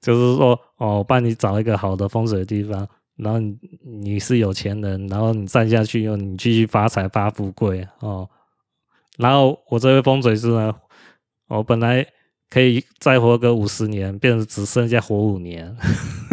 [0.00, 2.88] 就是说，哦，我帮你找一个好的风水的地方。
[3.16, 8.28] 然后你你是有钱人，然后你站下去又，你继续发财发富贵哦。
[9.16, 10.74] 然后我这位风水师呢，
[11.48, 12.06] 我本来
[12.50, 15.74] 可以再活个五十年，变成只剩下活五年。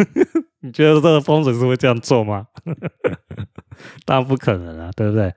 [0.60, 2.46] 你觉得这个风水师会这样做吗？
[4.04, 5.28] 当然不可能啊，对不对？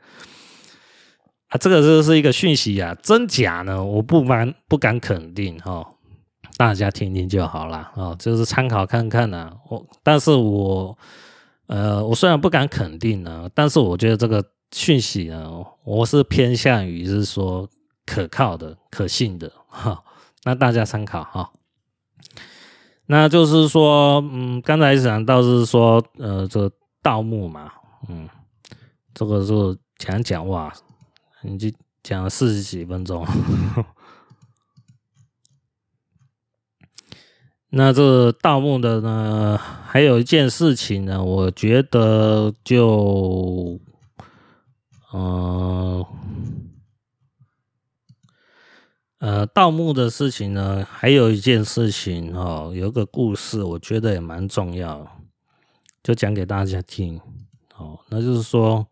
[1.47, 3.81] 啊，这个就是一个讯息啊，真假呢？
[3.81, 5.87] 我不蛮不敢肯定哈、哦，
[6.57, 9.53] 大家听听就好了啊、就是参考看看呢、啊。
[9.69, 10.97] 我但是我。
[11.67, 14.43] 呃，我虽然不敢肯定呢，但是我觉得这个
[14.73, 17.67] 讯息呢，我是偏向于是说
[18.05, 20.03] 可靠的、可信的哈。
[20.43, 21.51] 那大家参考哈。
[23.05, 27.71] 那就是说，嗯，刚才讲到是说，呃，这个盗墓嘛，
[28.09, 28.27] 嗯，
[29.13, 29.53] 这个是
[29.97, 30.73] 讲讲哇，
[31.41, 31.69] 你就
[32.03, 33.25] 讲了四十几分钟。
[37.77, 39.55] 那这盗墓的呢，
[39.85, 43.79] 还有一件事情呢，我觉得就，
[45.11, 46.03] 呃，
[49.19, 55.07] 呃，盗墓的事情呢，还有一件事情哦，有个故事，我觉得也蛮重要，
[56.01, 57.21] 就讲给大家听
[57.77, 57.99] 哦。
[58.09, 58.87] 那就是说，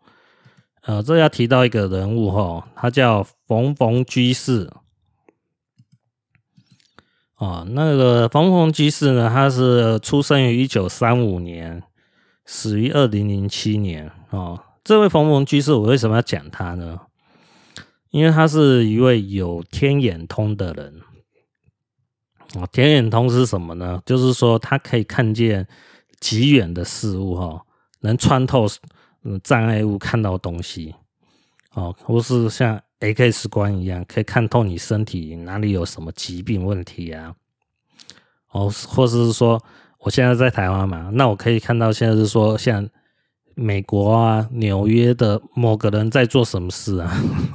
[0.84, 4.70] 呃，这要提到一个人物哈，他叫冯冯居士。
[7.38, 11.84] 哦，那个冯冯居士呢，他是出生于一九三五年，
[12.46, 14.10] 死于二零零七年。
[14.30, 17.02] 哦，这位冯冯居士，我为什么要讲他呢？
[18.12, 21.02] 因为他是一位有天眼通的人。
[22.54, 24.02] 哦，天眼通是什么呢？
[24.06, 25.68] 就是说他可以看见
[26.22, 27.66] 极远的事物哈，
[28.00, 28.66] 能穿透
[29.24, 30.96] 嗯障碍物看到东西
[31.74, 32.82] 哦，或是像
[33.14, 37.36] X 光一样，可以看透你身体哪里有什么疾病问题啊。
[38.52, 39.62] 哦，或是说
[40.00, 42.88] 我现在在台湾嘛，那我可以看到现在是说像
[43.54, 47.12] 美国啊纽约的某个人在做什么事啊，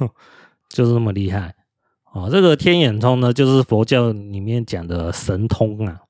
[0.69, 1.55] 就是那么厉害。
[2.11, 6.01] 哦，这个天眼通呢，就是佛教里面讲的神通啊，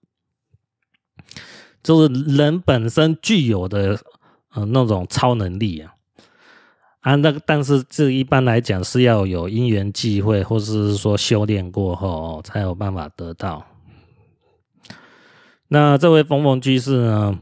[1.84, 4.00] 就是人本身具有的
[4.54, 5.94] 呃那种超能力啊
[7.02, 13.66] 啊，那但是这一般来讲是要有因缘际会，或者是说修炼过后，才有办法得到。
[15.68, 17.40] 那这位逢逢居士呢，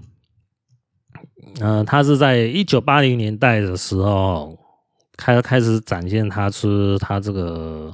[1.61, 4.57] 呃，他是在一九八零年代的时候
[5.15, 7.93] 开开始展现他出他这个。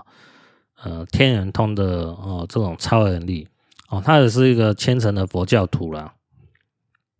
[0.83, 3.47] 呃，天人通的哦，这种超能力
[3.89, 6.13] 哦，他也是一个虔诚的佛教徒啦。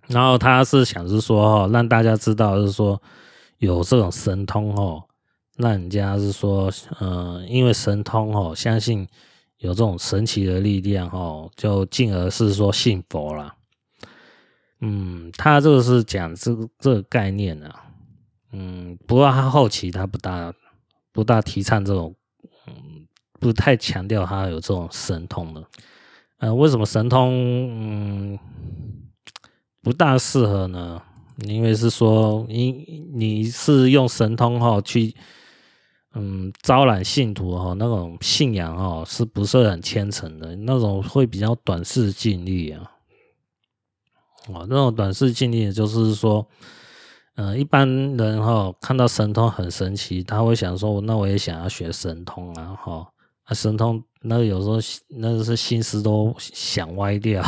[0.07, 3.01] 然后他是想是说哦，让大家知道是说
[3.57, 5.03] 有这种神通哦，
[5.57, 9.07] 让人家是说，呃，因为神通哦，相信
[9.57, 13.55] 有这种神奇的力量哦，就进而是说信佛了。
[14.81, 17.83] 嗯，他这个是讲这个这个概念啊。
[18.51, 20.53] 嗯，不过他后期他不大
[21.11, 22.15] 不大提倡这种。
[22.67, 22.73] 嗯
[23.37, 25.63] 不太强调他有这种神通的，
[26.37, 27.29] 呃，为什么神通
[27.69, 28.39] 嗯
[29.83, 30.99] 不大适合呢？
[31.43, 32.71] 因为是说，你
[33.13, 35.13] 你是用神通哈去
[36.13, 40.55] 嗯招揽信徒哈，那种信仰哈是不是很虔诚的？
[40.55, 42.91] 那种会比较短视近利啊。
[44.47, 46.47] 哦，那种短视近利，就是说，
[47.35, 53.07] 呃，一般人哈看到神通很神奇，他会想说，那我也想要学神通啊，哈。
[53.43, 54.77] 啊，神通那有时候
[55.19, 57.43] 那个是心思都想歪掉。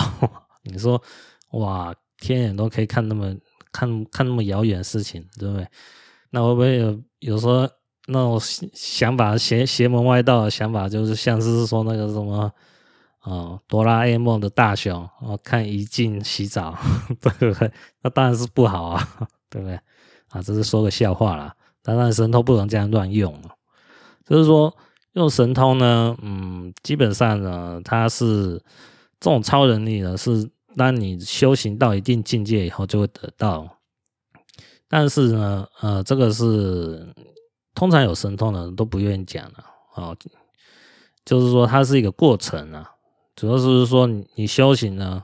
[0.63, 1.01] 你说
[1.53, 3.35] 哇，天眼都可以看那么
[3.77, 5.67] 看看那么遥远的事情，对不对？
[6.31, 7.69] 那会不会有有时候
[8.07, 8.39] 那种
[8.73, 12.51] 想法邪邪门歪道的想法，就是像是说那个什么
[13.19, 16.75] 啊，哆啦 A 梦的大雄哦，看一镜洗澡，
[17.21, 17.71] 对不对？
[18.01, 19.07] 那当然是不好啊，
[19.49, 19.75] 对不对？
[20.29, 21.55] 啊，这是说个笑话啦。
[21.83, 23.39] 当然神通不能这样乱用，
[24.25, 24.75] 就是说。
[25.13, 28.61] 用神通呢，嗯，基本上呢，它是
[29.19, 30.47] 这种超能力呢，是
[30.77, 33.79] 当你修行到一定境界以后就会得到。
[34.87, 37.13] 但是呢，呃，这个是
[37.73, 39.63] 通常有神通的人都不愿意讲的，
[39.95, 40.15] 哦，
[41.25, 42.91] 就是说它是一个过程啊，
[43.35, 45.23] 主要是说你修行呢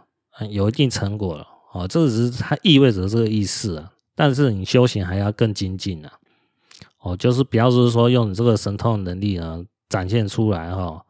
[0.50, 6.12] 有一定成果了，哦，这只是它意味着这个意思啊，但是你修行还要更精进啊，
[7.00, 9.64] 哦，就是不要就是说用你这个神通能力呢。
[9.90, 11.06] 展现出来哈，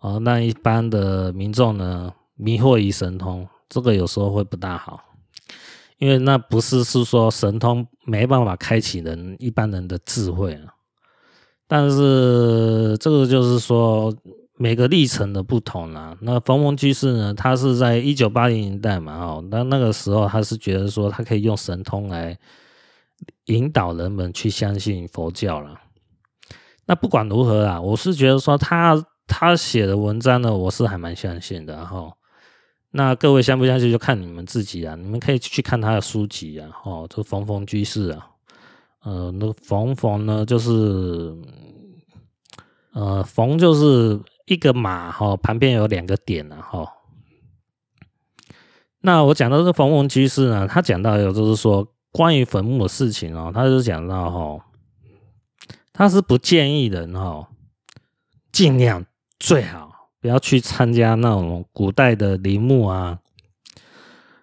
[0.00, 5.00] 哦，那一般的民众呢，迷惑于神通，这个有时候会不大好，
[5.98, 10.74] 因为那不是是说神通没办法开启人一般人的智慧啊，
[11.66, 14.14] 但是这个就是说
[14.56, 16.16] 每个历程的不同啊。
[16.20, 22.38] 那逢蒙居士呢，他是在一九八零年代嘛，哦，那那个时候他是觉得说他可以用神通来
[23.46, 25.80] 引导人们去相信佛教了。
[26.86, 32.12] 那不管如何啊，我是觉得说他他写的文章呢，我是还蛮相信的哈。
[32.96, 36.70] 那各位相不相信就看你们自己啊，你们可以去看他的书籍啊。
[36.84, 38.30] 哦，这逢逢居士啊，
[39.02, 41.36] 呃，那个逢逢呢，就是
[42.92, 46.88] 呃逢就是一个马哈，旁边有两个点啊哈。
[49.00, 54.64] 那我讲到这个逢逢居士呢，他讲到有就是说关于坟墓的事情哦，他就讲到哈。
[55.92, 57.48] 他是不建议人哈，
[58.52, 59.04] 尽量
[59.40, 59.90] 最好
[60.24, 63.18] 不要去参加那种古代的陵墓啊，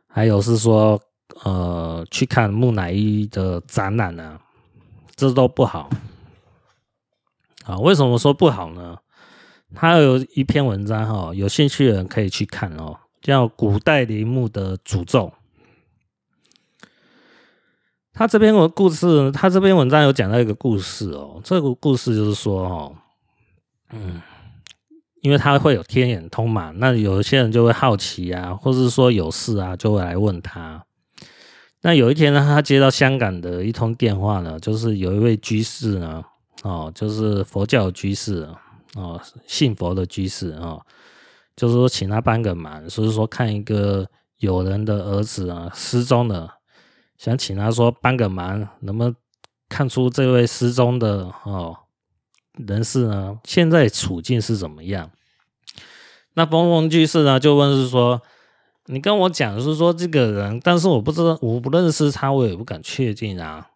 [0.08, 1.02] 还有是说
[1.44, 4.40] 呃去看木乃伊的展览啊，
[5.16, 5.90] 这都不好
[7.66, 7.80] 啊。
[7.80, 8.96] 为什么说不好呢？
[9.74, 15.30] 他有一篇文章哈，有兴趣的人可以去看哦，叫《古代陵墓的诅咒》。
[18.14, 21.42] 他这篇文故事，他这篇文章有讲到一个故事哦。
[21.44, 22.96] 这个故事就是说，哦，
[23.90, 24.22] 嗯，
[25.22, 30.84] 因为他会有天眼通嘛，那有一些人就会好奇啊，或是说有事啊，就会来问他。
[31.84, 36.24] 那有一天呢，他接到香港的一通电话呢，就是有一位居士呢，
[36.64, 38.48] 哦，就是佛教居士
[38.96, 40.82] 哦，信佛的居士哦，
[41.56, 44.08] 就是说请他帮个忙，所以说看一个
[44.40, 46.56] 友人的儿子啊失踪了。
[47.18, 49.16] 想请他说帮个忙，能不能
[49.70, 51.78] 看出这位失踪的哦
[52.68, 53.40] 人士呢？
[53.44, 55.12] 现在处境是怎么样？
[56.34, 58.22] 那逢逢居士呢就问是说，
[58.86, 63.70] 你跟我讲是说这个人，但是我不知道，我不认识他，我也不敢确定啊。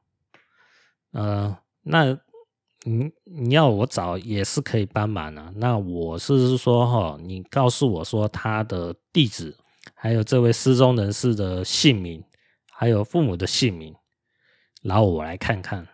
[1.12, 2.18] 呃，那
[2.84, 5.52] 你你要我找也是可以帮忙啊。
[5.56, 9.56] 那我是说哈，你告诉我说他的地址，
[9.94, 12.24] 还有这位失踪人士的姓名，
[12.72, 13.94] 还有父母的姓名，
[14.82, 15.88] 然后我来看看。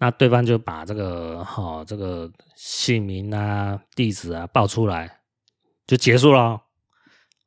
[0.00, 5.18] 那对方就把这个哈、哦、这个姓名啊、地址啊报出来，
[5.88, 6.62] 就结束了。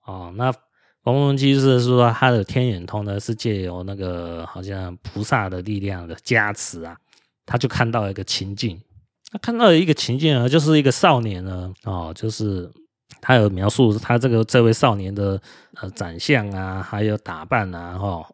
[0.05, 0.51] 哦，那
[1.01, 6.97] 逢逢居士是说他的天眼通呢是借由那个好像菩萨的力量的加持啊，
[7.45, 8.81] 他就看到一个情境，
[9.31, 12.69] 他看到一个情境呢，就是一个少年呢，哦，就是
[13.21, 15.41] 他有描述他这个这位少年的
[15.75, 18.25] 呃长相啊，还有打扮啊，哈、哦。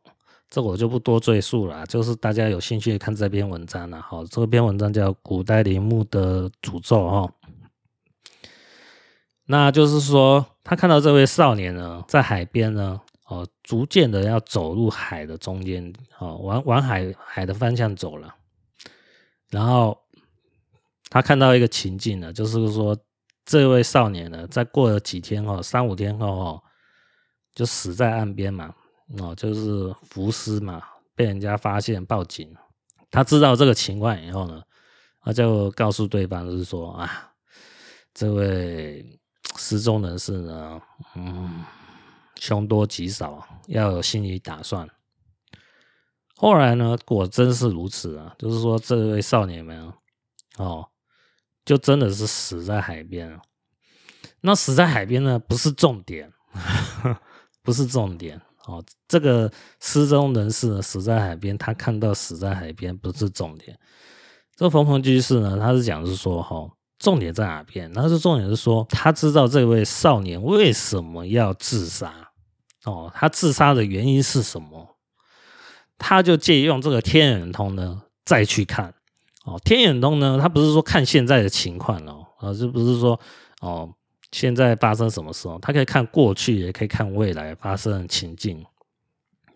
[0.50, 4.02] 这我就不多赘述了，就是大家有兴趣看这篇文章了。
[4.02, 7.34] 好，这篇文章叫《古代陵墓的诅咒》哈。
[9.45, 18.34] 那就是说，他看到这位少年呢，在海边呢，哦，逐渐的要走入海的中间，哦，往往海海的方向走了。
[19.50, 19.98] 然后
[21.10, 22.98] 他看到一个情境呢，就是说，
[23.45, 26.64] 这位少年呢，在过了几天后，三五天后哦，
[27.54, 28.74] 就死在岸边嘛。
[29.20, 30.84] 哦，就是浮尸嘛，
[31.16, 32.53] 被人家发现报警。
[33.10, 34.62] 他知道这个情况以后呢，
[35.22, 37.32] 他就告诉对方，就是说啊，
[38.14, 39.20] 这位
[39.58, 40.82] 失踪人士呢，
[41.16, 41.64] 嗯，
[42.36, 44.88] 凶多吉少，要有心理打算。
[46.36, 49.91] 后来呢，果真是如此啊，就是说这位少年们
[50.58, 50.86] 哦，
[51.64, 53.41] 就真的是死在海边了。
[54.41, 56.32] 那死在海边呢，不是重点，
[57.64, 58.41] 不是重点。
[58.68, 59.49] 哦，这个
[59.80, 63.80] 失踪人士呢，死在海边，他看到死在海边不是重点。
[64.57, 67.91] 这个逢逢居士呢，他是讲是说，哈，重点在哪边？
[67.93, 72.13] 他是重点是说，他知道这位少年为什么要自杀，
[72.84, 74.97] 哦，他自杀的原因是什么？
[75.97, 78.93] 他就借用这个天眼通呢，再去看。
[79.45, 83.18] 哦，天眼通呢，他不是说看现在的情况哦，啊，就不是说
[83.61, 83.93] 哦。
[84.32, 85.47] 现在发生什么事？
[85.61, 88.65] 他可以看过去，也可以看未来发生的情境。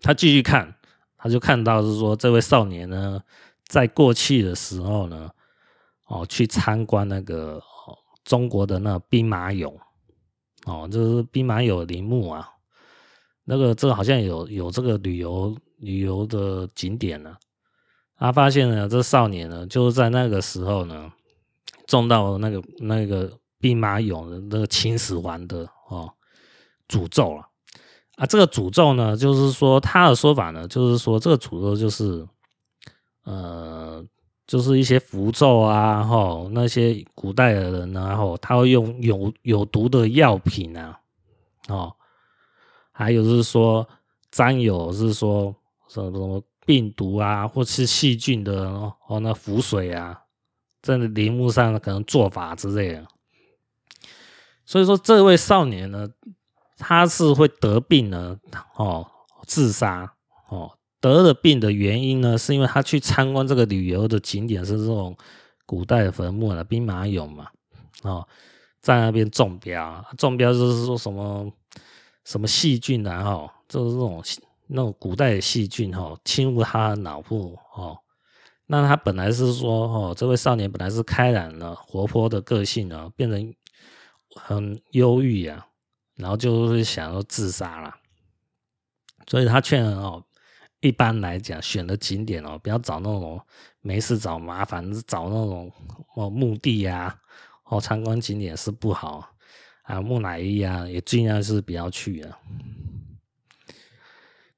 [0.01, 0.73] 他继续看，
[1.17, 3.21] 他就看到是说，这位少年呢，
[3.65, 5.29] 在过去的时候呢，
[6.07, 7.61] 哦，去参观那个
[8.23, 9.75] 中国的那兵马俑，
[10.65, 12.49] 哦，就是兵马俑陵墓啊。
[13.43, 17.35] 那个这个好像有有这个旅游旅游的景点呢。
[18.17, 21.11] 他发现呢，这少年呢，就是在那个时候呢，
[21.87, 23.37] 中到那个那个。
[23.61, 26.11] 兵马俑的那个秦始皇的哦
[26.89, 27.47] 诅咒了
[28.17, 32.27] 啊，这个诅咒呢，就是说他的说法呢，就是说这个诅咒就是
[33.23, 34.03] 呃，
[34.45, 40.99] 就是一些符咒啊，哈，那些古代的人呢，然后他会用有有毒的药品啊，
[41.69, 41.95] 哦，
[42.91, 43.87] 还有就是说
[44.31, 45.55] 沾有是说
[45.87, 48.67] 什么什么病毒啊，或是细菌的
[49.07, 50.19] 哦，那符水啊，
[50.81, 53.07] 在陵墓上可能做法之类的。
[54.71, 56.07] 所以说，这位少年呢，
[56.77, 58.39] 他是会得病呢，
[58.77, 59.05] 哦，
[59.45, 60.13] 自杀，
[60.47, 65.17] 哦，得了病的原因呢，是因为他去参观这个旅游的景点是这种
[65.65, 67.47] 古代的坟墓了，兵马俑嘛，
[68.03, 68.25] 哦，
[68.79, 71.51] 在那边中标，中标就是说什么
[72.23, 74.23] 什么细菌啊，哈，就是这种
[74.67, 77.97] 那种古代的细菌，哈，侵入他的脑部，哦，
[78.67, 83.53] 那他本来是说，哦，这位少年本来是开朗的、活泼的个性呢，变成。
[84.35, 85.65] 很忧郁呀，
[86.15, 87.93] 然后就是想要自杀了，
[89.27, 90.23] 所以他劝人哦，
[90.79, 93.39] 一般来讲选的景点哦，不要找那种
[93.81, 95.71] 没事找麻烦，找那种
[96.15, 97.19] 哦墓地呀，
[97.65, 99.33] 哦参观景点是不好
[99.83, 102.37] 啊，木乃伊啊也尽量是不要去的。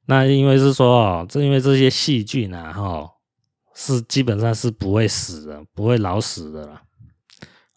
[0.05, 3.09] 那因为是说哦，这因为这些细菌啊，哈，
[3.74, 6.82] 是基本上是不会死的，不会老死的了。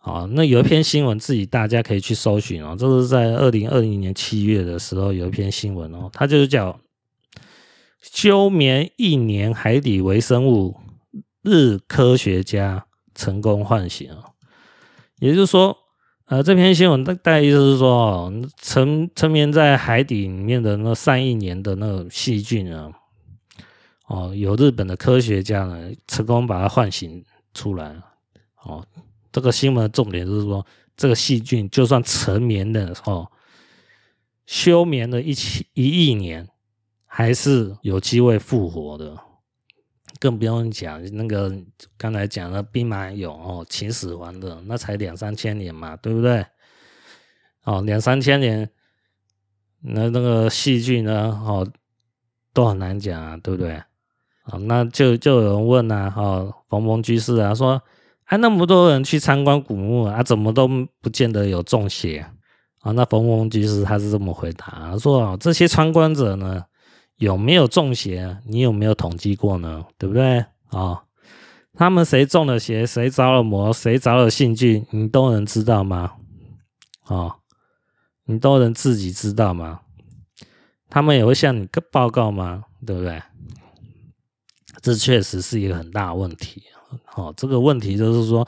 [0.07, 2.77] 啊，那有一篇新闻，自己大家可以去搜寻哦。
[2.79, 6.79] 这是在二零二零年七月的时候有一篇新闻哦，它就是叫
[8.01, 10.77] “休眠一年海底微生物，
[11.43, 12.87] 日科学家
[13.17, 14.31] 成功唤醒”啊。
[15.19, 15.77] 也就是说，
[16.27, 18.33] 呃，这篇新闻大概意思是说，哦，
[18.63, 22.93] 沉沉眠在海底里面的那上亿年的那种细菌啊，
[24.07, 27.97] 哦，有日本的科学家呢成功把它唤醒出来，
[28.63, 28.87] 哦。
[29.37, 30.65] 这个新闻的重点就是说，
[30.97, 33.31] 这个细菌就算沉眠的哦，
[34.47, 36.49] 休眠了一七一亿年，
[37.05, 39.15] 还是有机会复活的。
[40.19, 41.55] 更不用讲那个
[41.99, 46.47] 刚才讲的兵马俑哦，秦始皇的那才两三千年嘛，对不对？
[47.65, 48.71] 哦，两三千年，
[49.83, 51.71] 那那个细菌呢，哦，
[52.55, 53.75] 都很难讲啊，对不对？
[53.75, 57.83] 啊，那就就有人问啊，哦，逢逢居士啊，说，
[58.29, 60.67] 还，那么多人去参观古墓啊，怎么都
[61.01, 62.27] 不见得有中邪
[62.81, 62.91] 啊？
[62.91, 66.65] 那逢逢居士他是这么回答，他说，这些参观者呢，
[67.19, 68.37] 有没有中邪？
[68.45, 69.85] 你有没有统计过呢？
[69.97, 70.45] 对不对？
[70.71, 71.05] 啊，
[71.75, 76.15] 他们谁中了邪，谁着了魔，谁着了细菌，你都能知道吗？
[77.05, 77.37] 啊，
[78.25, 79.83] 你都能自己知道吗？
[80.91, 82.65] 他们也会向你报告吗？
[82.85, 83.23] 对不对？
[84.83, 86.63] 这确实是一个很大的问题。
[87.05, 88.47] 好，这个问题就是说，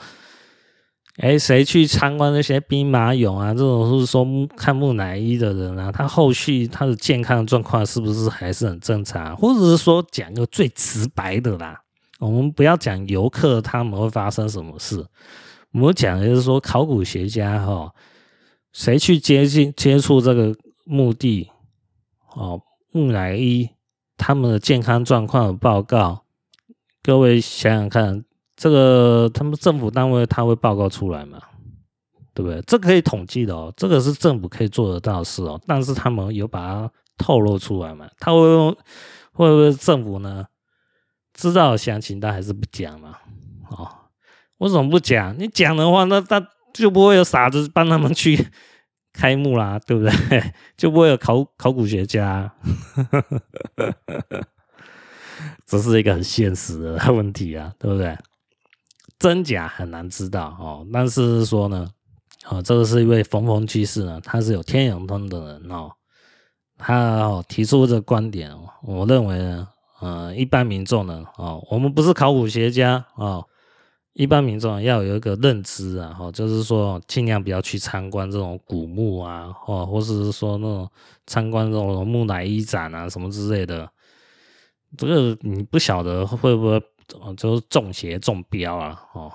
[1.17, 3.53] 哎，谁去参观那些兵马俑啊？
[3.53, 4.25] 这种是说
[4.55, 9.35] 看木乃伊的人啊，他后续他的健康状况是不是还是很正常？
[9.35, 11.81] 或者是说讲个最直白的啦，
[12.19, 15.05] 我们不要讲游客他们会发生什么事，
[15.73, 17.93] 我们讲的就是说考古学家哈，
[18.71, 21.49] 谁去接近接触这个墓地，
[22.35, 22.61] 哦，
[22.91, 23.69] 木乃伊
[24.15, 26.23] 他们的健康状况的报告。
[27.01, 28.25] 各位想想看，
[28.59, 31.39] 这个他们政府单位他会报告出来嘛？
[32.33, 32.61] 对不对？
[32.67, 35.57] 这可以统计的哦，这个是政府可以做得到的事哦。
[35.65, 38.09] 但是他们有把它透露出来嘛？
[38.19, 38.75] 他会用
[39.31, 40.45] 会不会政府呢？
[41.33, 43.15] 知道详情，但还是不讲嘛？
[43.71, 43.89] 哦，
[44.57, 45.33] 为什么不讲？
[45.39, 48.47] 你讲的话，那那就不会有傻子帮他们去
[49.13, 50.11] 开幕啦，对不对？
[50.75, 52.53] 就不会有考考古学家。
[55.65, 58.17] 这是一个很现实的问题啊，对不对？
[59.19, 60.87] 真假很难知道哦。
[60.91, 61.87] 但是说呢，
[62.47, 65.91] 哦，这个是一位逢逢居士呢，他是有天眼通的人哦。
[66.81, 69.67] 他哦提出这个观点，我认为呢，
[69.99, 73.45] 呃，一般民众呢，哦，我们不是考古学家哦，
[74.13, 80.89] 一般民众要有一个认知啊，哦，就是说尽量不要去参观这种古墓啊，哦，或者是说那种
[81.27, 83.89] 参观这种木乃伊展啊什么之类的。
[84.97, 86.81] 这个你不晓得会不会
[87.35, 89.01] 就是中邪中标啊？
[89.13, 89.31] 哦，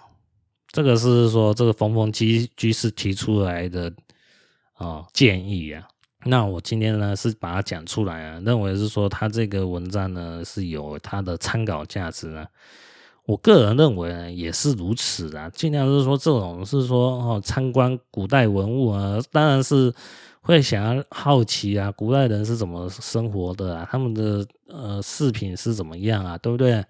[0.69, 3.93] 这个是说这个逢逢居居士提出来的
[4.79, 5.87] 哦建议啊。
[6.25, 12.47] 那我今天呢是把它讲出来啊，认为是说他这个文章呢是有它的参考价值呢。
[13.27, 19.93] 我个人认为呢也是如此啊，尽量是说这种是说哦参观古代文物啊，当然是。
[20.47, 23.89] 会想要好奇啊，古代人是怎么生活的啊？
[23.91, 26.37] 他们的呃饰品是怎么样啊？
[26.37, 26.85] 对不对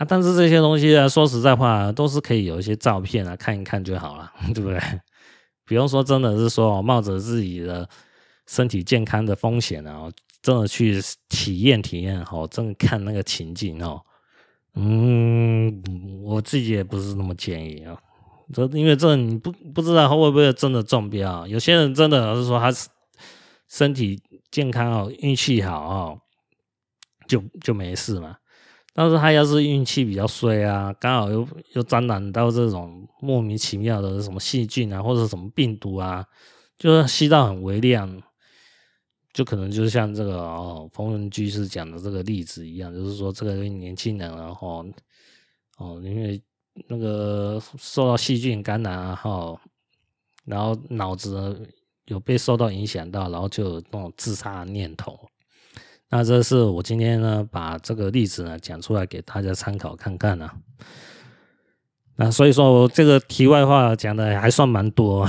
[0.00, 0.06] 啊？
[0.08, 4.80] 但是这些东西啊，说实在话，都是可以有一些照片啊，看一看就好了， 对不对？
[5.66, 7.86] 不用说，真的是说冒着自己的
[8.46, 10.10] 身体健康的风险啊，
[10.42, 10.98] 真的去
[11.28, 14.00] 体验体验哦，真的看那个情景哦，
[14.74, 15.82] 嗯，
[16.24, 17.96] 我自己也不是那么建议啊。
[18.52, 22.72] 这因为这你不不知道他会不会真的中标，有些人真的是说他
[23.68, 24.20] 身体
[24.50, 26.20] 健康哦，运气好哦，
[27.28, 28.38] 就就没事嘛。
[28.92, 36.26] 但是他要是运气比较衰啊，刚好又又沾染到这种莫名其妙的什么细菌啊，或者什么病毒啊，
[36.76, 38.22] 就是吸到很微量，
[39.32, 44.84] 就可能就是像这个哦，逢逢居士讲的这个例子一样，就是说这个年轻人然后
[45.78, 46.42] 哦，因为。
[46.88, 49.60] 那个受到细菌感染啊，哈，
[50.44, 51.68] 然后脑子
[52.06, 55.18] 有被受到影响到，然后就有那种自杀的念头。
[56.10, 60.52] 那这是我今天呢把这个例子呢讲出来给大家参考看看啊。
[62.16, 65.26] 那所以说我这个题外话讲的还算蛮多，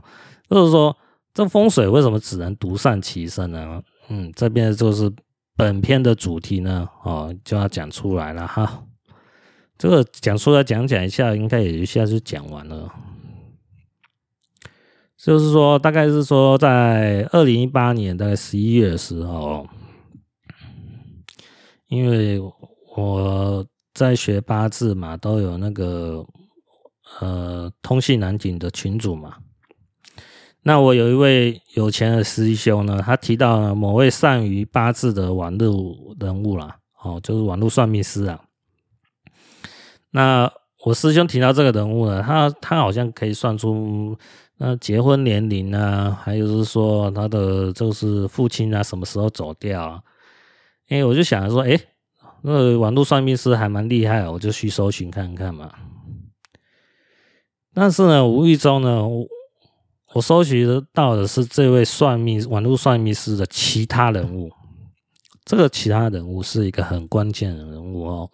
[0.50, 0.94] 就是说
[1.32, 3.82] 这风水为什么只能独善其身呢？
[4.08, 5.10] 嗯，这边就是
[5.56, 8.84] 本篇的主题呢，哦，就要讲出来了哈。
[9.78, 12.92] 这个讲出来讲讲一下，应该也一下就讲完了。
[15.16, 19.66] 就是说，大概是说，在二零一八年大概十一月的时候，
[21.94, 22.40] 因为
[22.96, 23.64] 我
[23.94, 26.26] 在学八字嘛，都有那个
[27.20, 29.36] 呃通信南警的群主嘛。
[30.62, 38.40] 那我有一位有钱的师兄呢，他提到某位善于八字的网络人物啦，哦，就是网络算命师啊。
[40.10, 40.50] 那
[40.84, 44.16] 我师兄提到这个人物呢，他他好像可以算出
[44.56, 50.02] 那结婚年龄啊，还有是说他的就是父亲啊什么时候走掉啊？
[50.88, 51.78] 哎，我就想着说，哎，
[52.42, 55.72] 那个网络算命师还蛮厉害，我就去搜寻看看嘛。
[57.72, 59.26] 但是呢，无意中呢，我，
[60.12, 64.50] 我搜寻得到的是这位算命网络算命师的其他人物。
[65.44, 68.30] 这个其他人物是一个很关键的人物哦。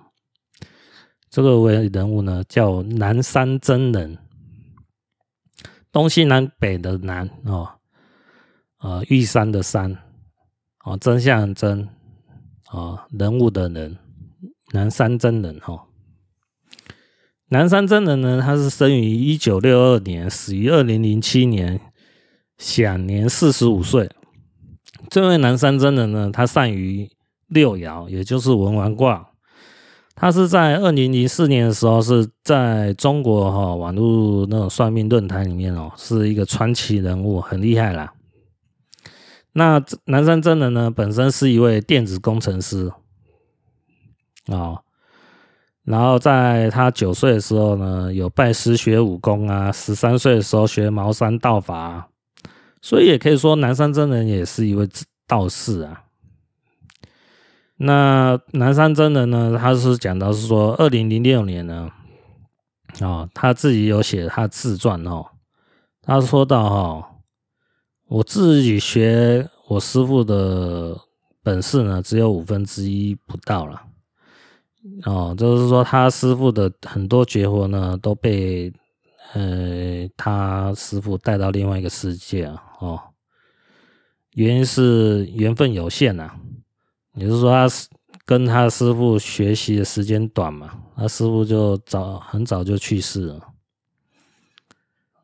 [1.31, 4.19] 这个位人物呢，叫南山真人，
[5.91, 7.69] 东西南北的南哦，
[8.81, 9.97] 呃，玉山的山，
[10.85, 11.89] 哦，真相真，
[12.71, 13.99] 啊，人物的人，
[14.73, 15.87] 南山真人哈。
[17.49, 21.81] 南山真人呢，他是生于一九六二年，死于二零零七年，
[22.59, 24.09] 享年四十五岁。
[25.09, 27.11] 这位南山真人呢，他善于
[27.49, 29.27] 六爻，也就是文王卦。
[30.15, 38.13] 他是在二零零四年的时候，是在中国哈网络那种算命论坛里面哦，是一个传奇人物，很厉害啦。
[39.53, 42.93] 那南山真人呢，本身是一位电子工程师
[44.47, 44.81] 啊。
[45.83, 49.73] 然后在他九岁的时候呢，有拜师学武功啊。
[49.73, 52.09] 十三岁的时候学茅山道法，
[52.81, 54.89] 所以也可以说南山真人也是一位
[55.27, 56.05] 道士啊。
[57.77, 61.91] 那南山真人呢，他是讲到是说，二零零六年呢，
[63.01, 65.25] 啊，他自己有写他自传哦。
[66.03, 67.10] 他说到哈，
[68.11, 70.99] 我自己学我师父的
[71.45, 73.81] 本事呢，只有五分之一不到了。
[75.05, 78.73] 哦，就是说他师傅的很多绝活呢，都被
[79.35, 82.61] 呃他师傅带到另外一个世界啊。
[82.81, 83.01] 哦，
[84.33, 86.37] 原因是缘分有限呐、啊，
[87.15, 87.73] 也就是说他
[88.25, 93.41] 跟他师傅学习的时间短嘛，他师傅就早很早就去世了。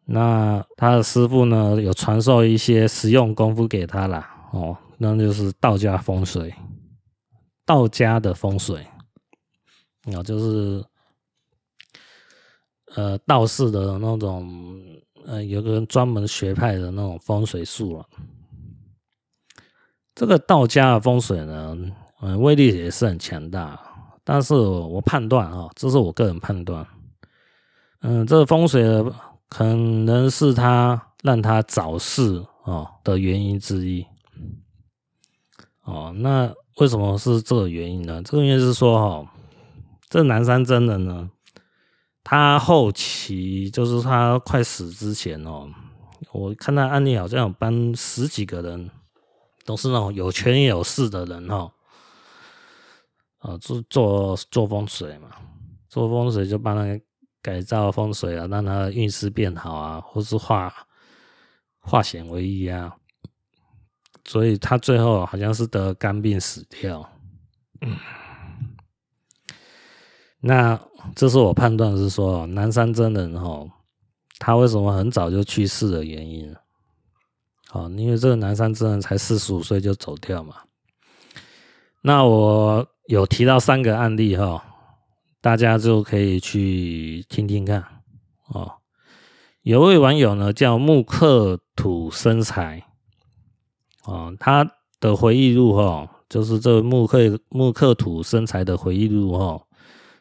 [0.09, 4.49] 那他的师傅呢，有传授一些实用功夫给他啦。
[4.53, 6.55] 哦，那就是道家风水，
[7.65, 8.87] 道家的风水。
[10.15, 10.85] 啊，就是
[12.95, 14.81] 呃道士的那种，
[15.25, 18.07] 呃有个专门学派的那种风水术了。
[20.15, 21.77] 这个道家的风水呢，
[22.21, 23.77] 呃威力也是很强大。
[24.23, 26.87] 但是我判断啊，这是我个人判断，
[28.01, 28.83] 嗯、这个风水
[29.49, 34.07] 可能是他让他早逝啊的原因之一。
[35.83, 38.23] 哦，那为什么是这个原因呢？
[38.23, 39.33] 这个原因是说哈。
[40.09, 41.29] 这南山真人呢，
[42.23, 45.69] 他后期就是他快死之前哦，
[46.33, 48.89] 我看他案例好像有帮十几个人，
[49.65, 51.73] 都是那种有权有势的人哈，
[53.39, 55.29] 啊，做做做风水嘛，
[55.89, 56.85] 做风水就帮他
[57.47, 60.75] 改造风水啊，让他的运势变好啊，或是化
[61.79, 62.93] 化险为夷啊，
[64.25, 67.09] 所以他最后好像是得肝病死掉。
[70.41, 70.77] 那
[71.15, 73.65] 这是我判断是说，南山真人哈，
[74.41, 76.53] 他为什么很早就去世的原因？
[77.69, 80.57] 好，因为这个南山真人才四十五岁就走掉嘛。
[82.03, 84.65] 那我有提到三个案例哈，
[85.47, 87.81] 大家就可以去听听看
[88.49, 88.79] 哦。
[89.63, 92.85] 有位网友呢叫木克土生财，
[94.07, 94.69] 哦，他
[94.99, 99.63] 的回忆录哈，就是这个木克木克土生财的回忆录哈。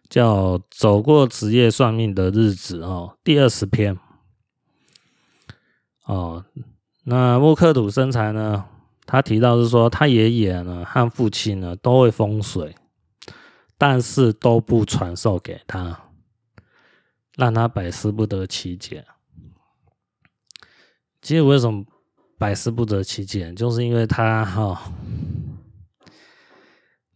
[0.10, 3.98] 叫走过职业算命的日子哦，第二十篇
[6.06, 6.46] 哦。
[7.06, 8.64] 那木克土生财呢？
[9.08, 12.76] 他提到是说，他爷爷呢和父亲呢都会风水，
[13.78, 16.00] 但是都不传授给他，
[17.36, 19.06] 让他百思不得其解。
[21.22, 21.84] 其实为什么
[22.38, 23.54] 百思不得其解？
[23.54, 24.92] 就是因为他哈、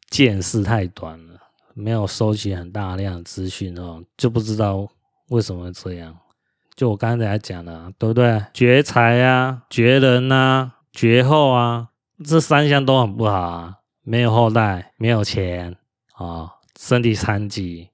[0.10, 1.40] 见识太短了。
[1.76, 4.86] 没有收集很大量的资讯哦，就不知道
[5.30, 6.18] 为什么这样。
[6.76, 8.44] 就我刚才讲的，对不对？
[8.54, 11.90] 绝财啊，绝人啊，绝后啊，
[12.26, 13.76] 这三项都很不好啊。
[14.02, 15.78] 没有后代，没有钱
[16.20, 17.90] 啊、哦，身体残疾，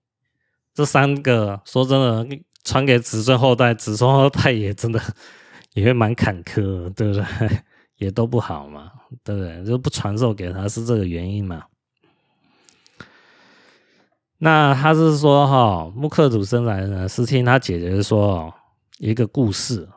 [0.73, 4.99] 这三个说真的，传给子孙后代，子孙后代也真的
[5.73, 7.23] 也会蛮坎坷，对不对？
[7.97, 8.91] 也都不好嘛，
[9.23, 9.63] 对不对？
[9.63, 11.63] 就不传授给他是这个原因嘛。
[14.39, 18.51] 那他是说哈，木克土生来呢，是听他姐姐说
[18.97, 19.87] 一个故事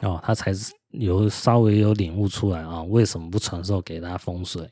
[0.00, 0.52] 哦，他才
[0.90, 4.68] 有稍微有领悟出来啊，为什么不传授给他风水？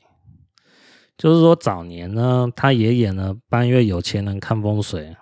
[1.17, 5.17] 就是说早年呢，他爷爷呢帮一位有钱人看风水，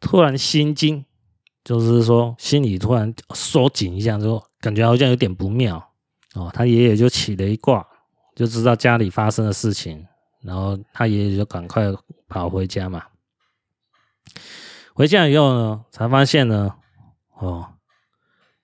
[0.00, 1.04] 突然心惊，
[1.62, 5.76] 就是说心里突然缩紧一下，就感觉好像有点不妙
[6.34, 6.50] 哦。
[6.52, 7.86] 他爷爷就起了一卦，
[8.34, 10.04] 就知道家里发生的事情。
[10.40, 11.84] 然后他爷爷就赶快
[12.26, 13.04] 跑回家嘛，
[14.92, 16.74] 回家以后呢，才发现呢，
[17.38, 17.64] 哦，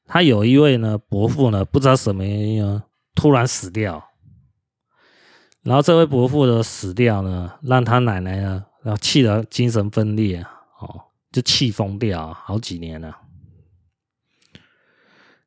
[0.04, 2.82] 他有一位呢伯父呢，不知道什么原因呢，
[3.14, 4.07] 突然死掉。
[5.62, 10.42] 然后这位伯父的死掉呢，让他奶奶呢，然后气得精神分裂，
[10.80, 13.16] 哦，就气疯掉好几年了。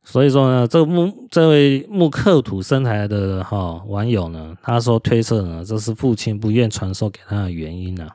[0.03, 8.09] 所以说呢，这个木这位木刻土生财的哈、网友呢，他说推测呢，这是父亲不愿传授给他的原因呢、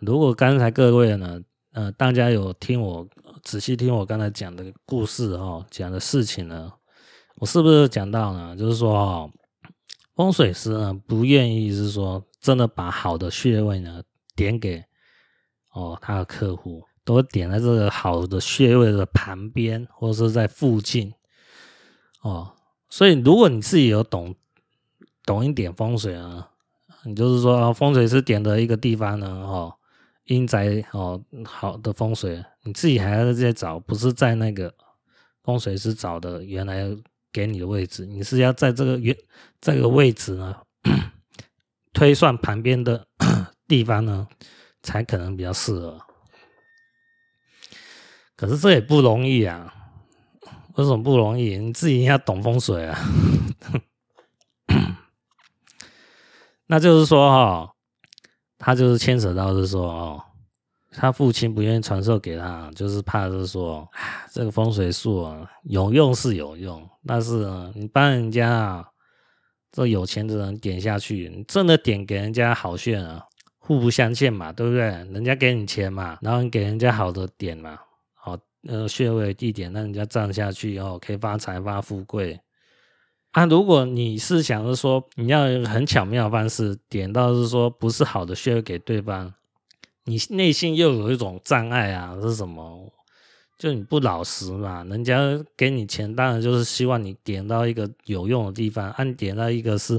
[0.00, 1.40] 如果刚才各位呢，
[1.72, 3.06] 呃，大家有听我
[3.42, 6.72] 仔细听我刚才讲的故事哈、哦，讲的事情呢，
[7.36, 8.56] 我是不是讲到呢？
[8.56, 9.30] 就是说哦，
[10.18, 14.02] 风水师呢不愿意是说真的把好的穴位呢
[14.34, 14.84] 点给
[15.70, 16.82] 哦他的客户。
[17.04, 21.14] 都点在这个好的穴位的旁边，或者是在附近
[22.20, 22.52] 哦。
[22.90, 24.34] 所以，如果你自己有懂
[25.24, 26.50] 懂一点风水啊，
[27.04, 29.74] 你就是说风水师点的一个地方呢，哦，
[30.24, 34.74] 阴宅哦，好的风水，你自己还要在找，不是在那个
[35.42, 36.84] 风水师找的原来
[37.32, 39.16] 给你的位置，你是要在这个原
[39.60, 40.56] 这个位置呢，
[41.92, 43.06] 推算旁边的
[43.66, 44.26] 地方呢，
[44.82, 46.00] 才可能比较适合。
[48.36, 49.74] 可是这也不容易啊！
[50.74, 51.58] 为什么不容易？
[51.58, 52.98] 你自己要懂风水啊。
[56.66, 57.72] 那就是说哈，
[58.58, 60.22] 他就是牵扯到是说哦，
[61.00, 63.88] 他父亲不愿意传授给他，就是怕是说，
[64.32, 67.46] 这个风水术啊，有用是有用，但是，
[67.76, 68.84] 你帮人家啊，
[69.70, 73.24] 这有钱的人点下去，你真的点给人家好穴啊，
[73.58, 74.86] 互不相欠嘛，对不对？
[75.12, 77.78] 人家给你钱嘛，然后你给人家好的点嘛。
[78.14, 78.36] 好
[78.66, 82.40] 呃，穴位地点，让人家站下去以后可以发财发富贵。
[83.30, 89.32] 啊，如果你是想着说你要很巧妙的方式点到是说不是好的穴位给对方，
[90.08, 92.90] 你内心又有一种障碍啊，是什么？
[93.58, 95.18] 就你不老实嘛，人家
[95.56, 99.96] 给你钱，当然就是希望你点到一个有用的地方，按、点到一个是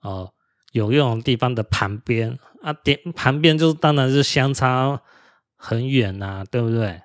[0.00, 0.32] 哦、呃、
[0.72, 5.02] 有用的地方的旁边啊，点旁边就是当然是相差
[5.54, 7.02] 很远呐、啊，对不对？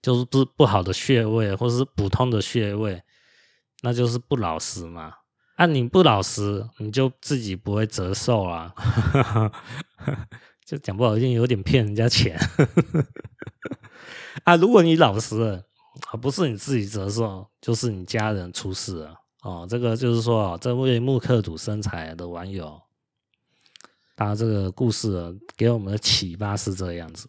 [0.00, 3.02] 就是不不好的穴位，或是普通的穴位，
[3.80, 5.14] 那就是不老实嘛。
[5.56, 8.74] 啊，你不老实，你就自己不会折寿啊。
[10.64, 12.38] 就讲不好听，有点骗人家钱。
[14.44, 15.62] 啊，如果你老实了，
[16.20, 19.20] 不是你自己折寿，就是你家人出事了。
[19.42, 22.80] 哦，这个就是说，这位木刻土生财的网友，
[24.16, 27.28] 他这个故事给我们的启发是这样子。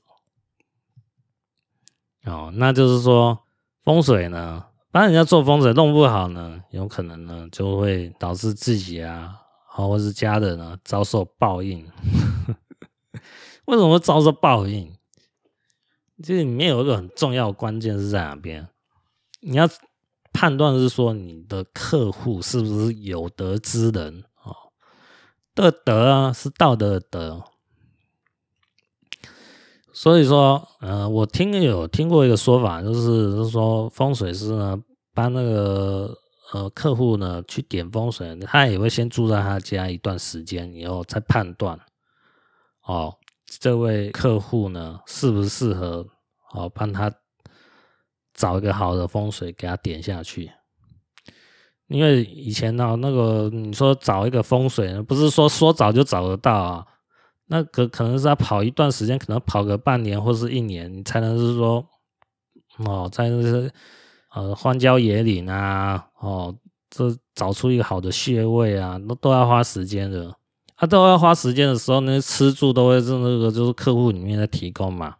[2.23, 3.38] 哦，那就是说
[3.83, 9.36] 风水呢，帮人家做风水弄不好呢，有可能呢就会导致自己啊，
[9.67, 11.86] 或者是家人呢遭受报应。
[13.66, 14.95] 为什么会遭受报应？
[16.24, 18.68] 这里面有一个很重要的关键是在哪边？
[19.41, 19.68] 你要
[20.32, 24.55] 判断是说你的客户是不是有德之人哦，
[25.53, 27.43] 的德啊是道德的德。
[29.93, 34.78] 所以说，呃，我听有听过一个说法，就是就是说风水师呢，
[35.13, 36.18] 帮那个
[36.51, 41.80] 呃客户呢去点风水，他也会先住在他家一段时间，以后再判断，
[42.84, 43.18] 哦，
[43.59, 46.05] 这位客户呢适不适合，
[46.53, 47.11] 哦，帮他
[48.33, 50.51] 找一个好的风水给他点下去。
[51.87, 56.85] 因为以前呢，那个你说找一个风水，不是说说找就找得到啊。
[57.47, 61.87] 那可可能是要跑一段时间，可能跑个半年或是一年，你才能是说，
[62.77, 63.71] 哦，在那些
[64.33, 66.55] 呃荒郊野岭啊，哦，
[66.89, 70.36] 这找出一个好的穴位啊，都都要花时间的。
[70.75, 75.15] 啊，都要花时间的时候，那吃住都会是那个就是客户里面在提供嘛。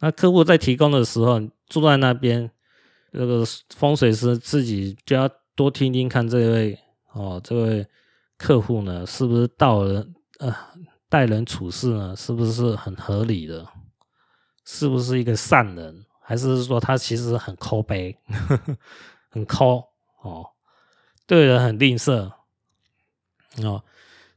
[0.00, 2.50] 那客户在提供的时候，住在那边，
[3.12, 3.44] 那个
[3.74, 6.78] 风水师自己就要多听听看这位
[7.12, 7.86] 哦，这位
[8.36, 10.06] 客户呢，是不是到了
[10.38, 10.54] 呃。
[11.06, 13.64] 待人处事呢，是不是很合理的？
[14.64, 16.04] 是不是一个善人？
[16.20, 18.18] 还是说他其实很抠杯，
[19.30, 19.84] 很抠
[20.22, 20.44] 哦，
[21.24, 22.32] 对人很吝啬
[23.62, 23.84] 哦，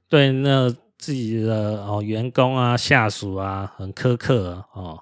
[0.09, 4.99] 对那自己的哦员工啊、下属啊很苛刻哦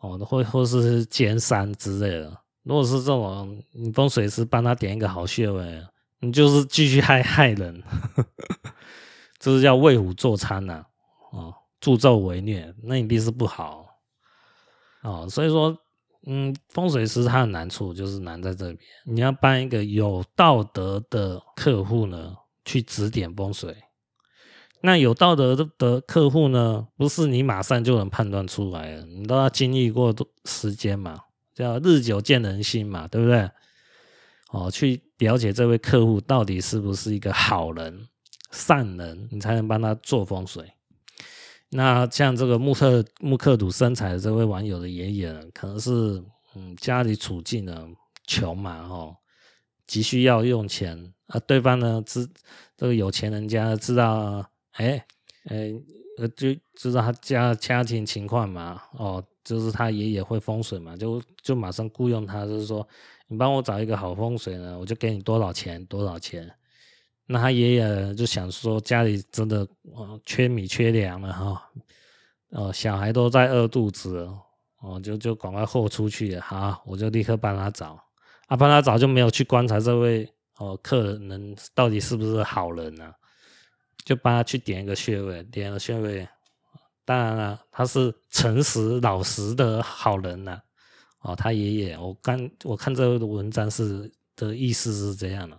[0.00, 2.38] 哦，或或是奸商之类的。
[2.64, 5.82] 如果是这种，你风水师帮他点一个好穴位，
[6.20, 7.82] 你就是继续害害人，
[9.38, 10.84] 这是叫为虎作伥呐。
[11.32, 13.86] 哦，助纣为虐，那一定是不好
[15.02, 15.26] 哦。
[15.28, 15.76] 所以说，
[16.26, 23.74] 嗯，风水师他的难处就是难在这边，你要帮一个有道德的客户呢去指点风水。
[24.82, 30.14] 那有道德的客户呢，不是你马上就能判断出来的，你都要经历过
[30.44, 31.20] 时间嘛，
[31.54, 33.48] 叫日久见人心嘛，对不对？
[34.50, 38.06] 哦，去了解这位客户到底是不是一个好人、
[38.50, 40.70] 善人，你才能帮他做风水。
[41.70, 46.22] 那像这个木刻木克土生财的这位网友的爷爷，可能是
[46.54, 47.88] 嗯，家里处境呢
[48.26, 49.16] 穷嘛，哦，
[49.86, 52.28] 急需要用钱，而对方呢知
[52.76, 55.06] 这个有钱人家知道，哎，
[55.44, 55.72] 哎，
[56.18, 62.86] 呃，就知道他家家庭情况嘛，哦，就是他爷爷会风水嘛，就就马上雇佣他，就是说，
[63.26, 66.50] 你帮我找一个好风水呢，我就给你多少钱，多少钱。
[67.26, 71.70] 那他爷爷就想说，家里真的哦缺米缺粮了哈，
[72.50, 74.28] 哦，小孩都在饿肚子。
[74.84, 77.96] 哦，就就赶快豁出去了，好，我就立刻帮他找，
[78.48, 83.14] 啊，帮他找就没有去观察这位哦客人到底是不是好人呢、
[84.04, 86.28] 就帮他去点一个穴位，点了穴位，
[87.04, 90.60] 当然了，他是诚实老实的好人呐、
[91.20, 95.58] 哦，他爷爷，我刚我看这位的文章是的意思是这样的，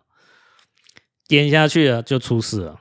[1.28, 2.80] 点下去了就出事了，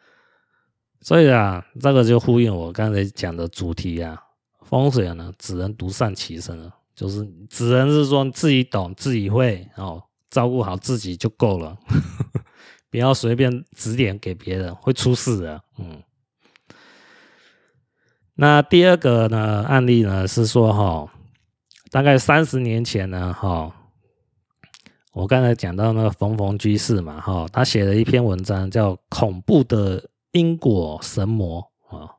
[1.00, 4.22] 所以啊，这个就呼应我刚才讲的主题啊。
[4.68, 11.78] 风水呢，只能独善其身了，就是只能是说自己懂、自己会哦，照顾好自己就够了，
[12.90, 15.62] 不要随便指点给别人，会出事的。
[15.78, 16.02] 嗯，
[18.34, 21.12] 那第二个呢案例呢是说哈，
[21.90, 23.72] 大概三十年前呢哈，
[25.12, 32.10] 我刚才讲到那个冯冯居士嘛哈，他写了一篇文章叫《恐怖的因果神魔》啊，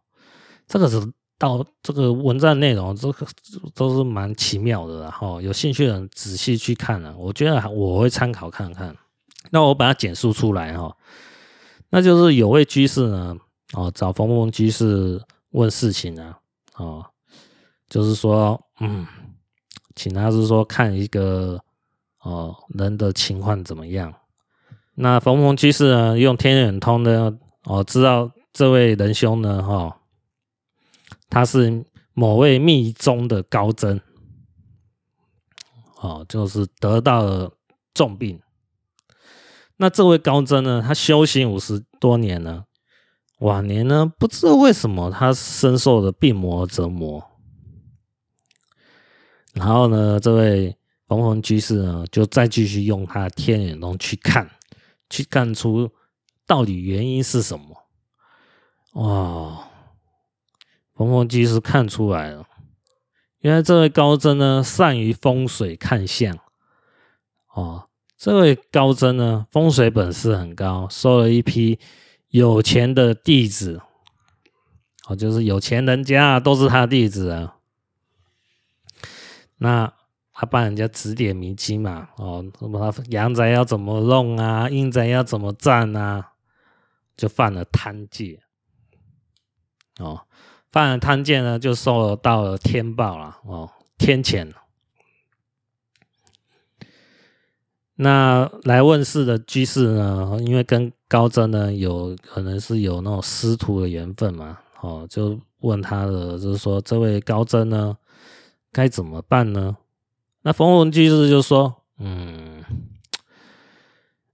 [0.67, 1.01] 这个是。
[1.39, 3.27] 到这个文章内容，这个
[3.75, 8.97] 都是蛮奇妙的，然后有兴趣的人仔细去看了，我觉得我会参考看看。
[9.51, 10.95] 那我把它简述出来哈，
[11.89, 13.35] 那就是有位居士呢，
[13.73, 15.21] 哦，找冯冯居士
[15.51, 16.35] 问事情呢，
[16.75, 17.05] 哦，
[17.87, 19.05] 就是说，嗯，
[19.95, 21.61] 请他是说看一个
[22.21, 24.13] 哦人的情况怎么样。
[24.95, 29.97] 那冯冯居士呢，用天眼通呢，哦，知道这位仁兄呢，哈。
[31.29, 33.99] 他是某位密宗的高僧，
[35.99, 37.51] 哦，就是得到了
[37.93, 38.41] 重病。
[39.77, 42.65] 那这位高僧呢，他修行五十多年了，
[43.39, 47.23] 晚年呢，不知道为什么他深受的病魔折磨。
[49.53, 50.75] 然后呢，这位
[51.07, 54.49] 冯冯居士呢，就再继续用他的天眼中去看，
[55.09, 55.89] 去看出
[56.45, 57.65] 到底原因是什么。
[58.93, 59.67] 哇！
[60.95, 62.47] 冯冯居士看出来了，
[63.39, 66.35] 原来这位高僧呢，善于风水看相。
[67.53, 67.86] 哦，
[68.17, 71.79] 这位高僧呢，风水本事很高，收了一批
[72.29, 73.79] 有钱的弟子。
[75.07, 77.57] 哦，就是有钱人家都是他弟子啊。
[79.57, 79.93] 那
[80.33, 86.33] 他帮人家指点迷津嘛，哦，什么他阳宅要怎么弄啊，阴宅要怎么占啊，
[87.15, 88.41] 就犯了贪戒。
[89.99, 90.21] 哦。
[90.69, 94.51] 犯了贪戒呢，就受到了天报了哦，天谴。
[97.97, 107.97] 那来问世的居士呢，因为跟高僧呢有可能是有那种师徒的缘分嘛，哦，就问他的，就是说这位高僧呢
[108.71, 109.75] 该怎么办呢？
[110.43, 112.63] 那冯文居士就说，嗯。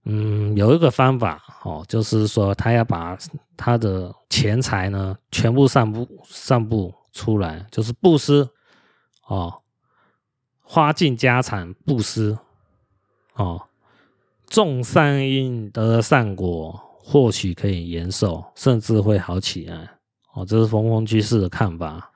[0.06, 3.16] 嗯，有一个方法哦，就是说他要把
[3.56, 8.46] 他的钱财呢全部散布散布出来，就是布施
[9.26, 9.62] 哦，
[10.60, 12.38] 花尽家产布施
[13.34, 13.62] 哦，
[14.46, 19.90] 种善因得善果，或许可以延寿，甚至会好起来
[20.34, 20.44] 哦。
[20.44, 22.10] 这是冯冯居士的看法。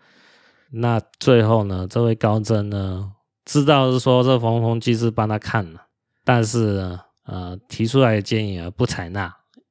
[0.71, 3.13] 那最后呢，这位高僧呢
[3.45, 5.87] 知道是说这冯冯居士帮他看了，
[6.25, 7.01] 但是呢。
[7.31, 9.25] 呃，提出来的建议而不采纳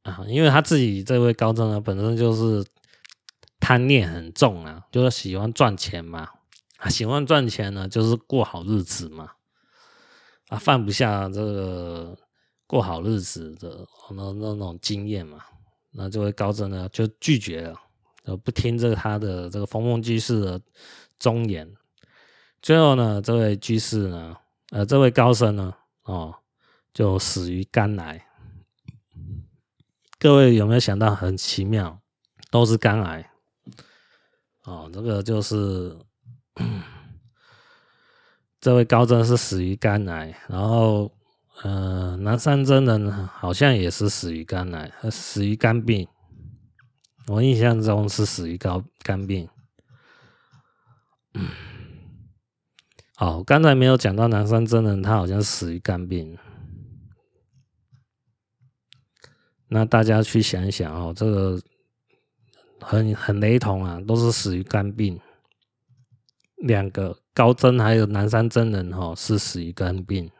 [0.03, 2.63] 啊，因为他自己这位高僧呢，本身就是
[3.59, 6.29] 贪念很重啊，就是喜欢赚钱嘛，
[6.77, 9.31] 啊，喜欢赚钱呢，就是过好日子嘛，
[10.49, 12.17] 啊，放不下这个
[12.65, 15.39] 过好日子的那那种经验嘛，
[15.91, 17.75] 那这位高僧呢就拒绝了，
[18.25, 20.61] 就不听这个他的这个冯冯居士的
[21.19, 21.71] 忠言，
[22.61, 24.37] 最后呢，这位居士呢，
[24.71, 26.35] 呃，这位高僧呢，哦。
[26.93, 28.25] 就死于肝癌。
[30.17, 32.01] 各位有没有想到很奇妙，
[32.49, 33.29] 都是肝癌
[34.63, 34.89] 哦。
[34.91, 35.95] 这个就是
[38.59, 41.11] 这位高僧是死于肝癌，然后
[41.63, 46.07] 呃，南山真人好像也是死于肝癌，死于肝病。
[47.27, 49.47] 我印象中是死于肝肝病。
[51.33, 51.49] 嗯，
[53.19, 56.37] 哦，刚才没有讲到南山真人，他好像死于肝病。
[59.67, 61.61] 那大家去想一想哦，这个
[62.79, 65.19] 很很雷同啊，都是死于肝病，
[66.57, 70.31] 两个高真还有南山真人哈是死于肝病。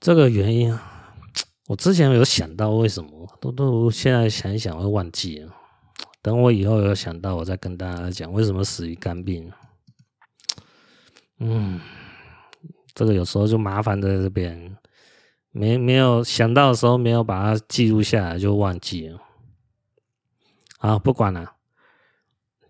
[0.00, 0.78] 这个原因，
[1.68, 5.54] 我之前有想到为什么，都都现在想一想会忘记了。
[6.22, 9.52] 等我以后有想到，我再跟大家讲为什么死于肝病。
[11.38, 11.78] 嗯，
[12.94, 14.74] 这个有时候就麻烦在这边，
[15.50, 19.20] 没没有想到的时候没有把它记录下来就忘记了。
[20.78, 21.53] 好，不管了。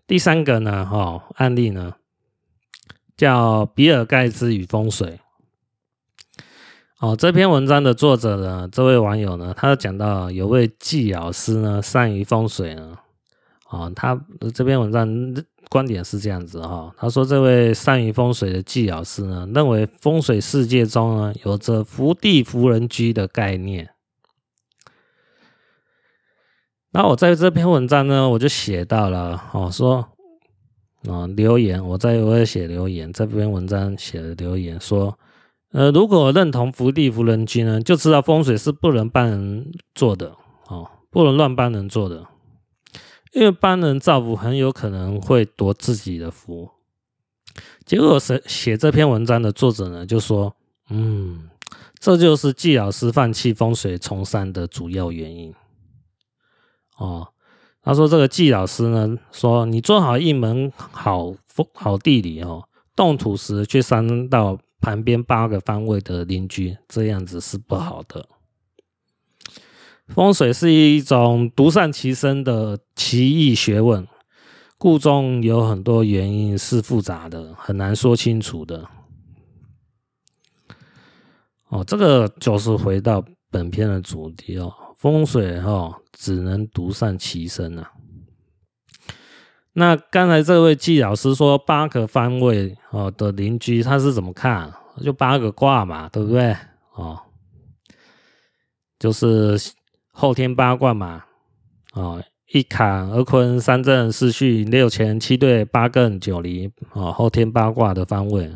[0.07, 1.95] 第三个呢，哈案例呢，
[3.17, 5.19] 叫比尔盖茨与风水。
[6.99, 12.97] 哦，这篇文章的作者呢，这位网友呢，他讲到有位季老师呢，善于风水呢。
[13.69, 14.19] 哦，他
[14.53, 23.89] 这篇文章观点是这样子哈，他说这位善于风水的季老师呢，认为风水世界中呢，有着福地福人居的概念。
[26.95, 29.95] 那我在这篇文章呢，我就写到了哦，说
[31.09, 35.19] 啊留言，我在我也写留言，这篇文章写的留言说。
[35.73, 40.33] 呃，如果认同福地福人居呢，就知道风水是不能帮人做的
[40.69, 42.25] 哦，不能乱帮人做的，
[43.33, 46.69] 因为帮人造福很有可能会夺自己的福。
[47.83, 50.55] 结果写写这篇文章的作者呢，就说，
[50.89, 51.49] 嗯，
[51.99, 55.53] 这就是季老师放弃风水从善的主要原因。
[56.97, 57.27] 哦，
[57.81, 64.57] 他说这个季老师呢，说你做好一门好风好地理哦，动土时却伤到。
[64.81, 68.27] 旁边八个方位的邻居，这样子是不好的。
[70.09, 74.07] 风水是一种独善其身的奇异学问，
[74.77, 78.87] 故中有很多原因是复杂的，很难说清楚的。
[81.69, 84.71] 哦，这个就是回到本篇的主题哦，
[85.05, 87.91] 风水哦，只能独善其身啊。
[89.73, 94.73] 那刚才这位季老师说八个方位哦的邻居，他是怎么看？
[95.03, 96.57] 就八个卦嘛，对不对？
[96.95, 97.21] 哦，
[98.97, 99.55] 就是
[100.11, 101.23] 后天八卦嘛。
[101.93, 108.51] 哦，一坎二坤三震四巽六乾七兑八艮九离哦，后天八卦的方位，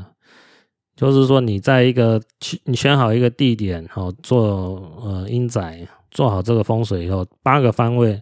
[0.96, 2.20] 就是说你在一个
[2.64, 8.22] 你选好一个地点哦，做呃阴宅，做好这个风水以后，八个方位。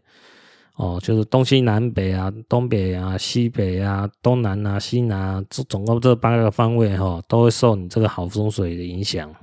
[0.80, 9.34] 哦，就是东西南北啊，东北啊，西北啊，东南啊，西南啊，这总共这八个方位哈、哦，都会受你这个好风水的影响。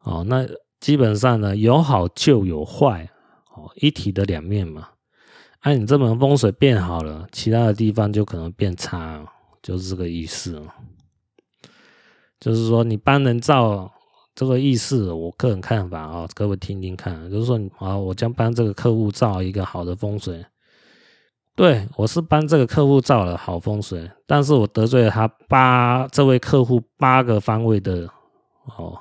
[0.00, 0.44] 哦，那
[0.80, 3.08] 基本上呢，有好就有坏，
[3.54, 4.88] 哦，一体的两面嘛。
[5.60, 9.24] 哎、你这门风水变好了，其他的地方就可能变差，
[9.62, 10.60] 就是这个意思。
[12.40, 13.88] 就是说，你帮人造。
[14.34, 17.30] 这个意思，我个人看法啊，各位听听看。
[17.30, 20.44] 就是说，啊，我将帮这个客户造一个好的风水，
[21.54, 28.08] 对，我是帮这个客户造了好风水，但是我得罪了他八这位客户八个方位的
[28.78, 28.98] 哦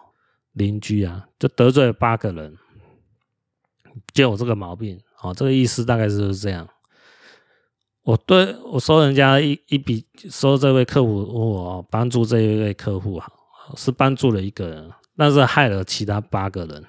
[0.52, 2.58] 邻居啊，就得罪了八个人，
[4.14, 4.99] 就有这个毛病。
[5.22, 6.68] 哦，这个意思大概就是这样。
[8.03, 13.32] 我对我收人家一一笔，收这位客户，我帮助这一位客户啊，
[13.78, 14.91] 是帮助了一个人。
[15.18, 16.84] 但是害了其他八个人，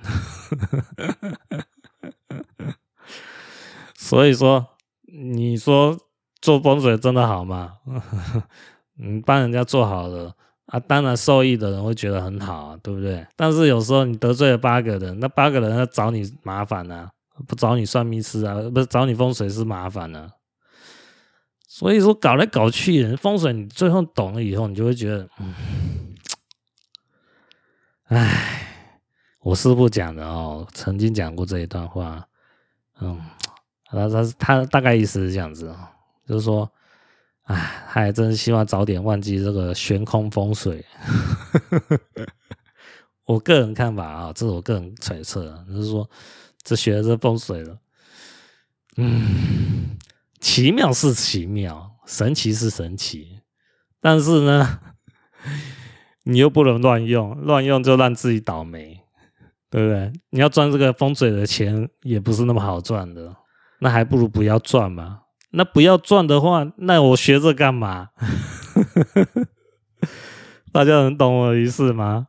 [3.96, 4.66] 所以说，
[5.06, 5.96] 你说
[6.40, 7.74] 做风水真的好吗？
[8.96, 10.32] 你帮人家做好了
[10.66, 13.26] 啊，当然受益的人会觉得很好啊，对不对？
[13.36, 17.08] 但是有时候你得罪了八个人，那八个人要找你麻烦呢、
[17.46, 20.30] 不找你算命师啊，不是找你风水师麻烦呢、
[21.66, 25.52] 所以说搞来搞去，风水你最后懂了以后，你就会觉得，嗯。
[28.14, 28.68] 唉，
[29.40, 32.28] 我师父讲的哦，曾经讲过这一段话，
[33.00, 33.18] 嗯，
[33.86, 35.78] 他他他大概意思是这样子哦，
[36.26, 36.70] 就是说，
[37.44, 40.84] 唉，他还真希望早点忘记这个悬空风水。
[43.24, 46.06] 我个人看法啊，这是我个人揣测，就是说，
[46.62, 47.78] 这学的这风水了，
[48.98, 49.96] 嗯，
[50.38, 53.40] 奇妙是奇妙，神奇是神奇，
[54.02, 54.80] 但是呢。
[56.24, 59.00] 你又不能乱用，乱用就让自己倒霉，
[59.70, 60.12] 对不对？
[60.30, 63.36] 你要赚这个风水的钱也不是那么好赚的，
[63.80, 65.20] 那还不如不要赚嘛。
[65.50, 68.08] 那不要赚的话，那我学这干嘛？
[70.72, 72.28] 大家能懂我的意思吗？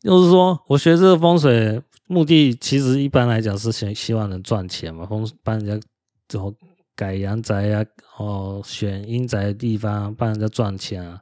[0.00, 5.86] 就是说我学这个风水目的，其实一般来讲是想希望能赚钱嘛，风帮人家
[6.28, 6.54] 之后
[6.94, 7.84] 改阳宅啊，
[8.18, 11.20] 哦，选阴宅的地方帮人家赚钱啊。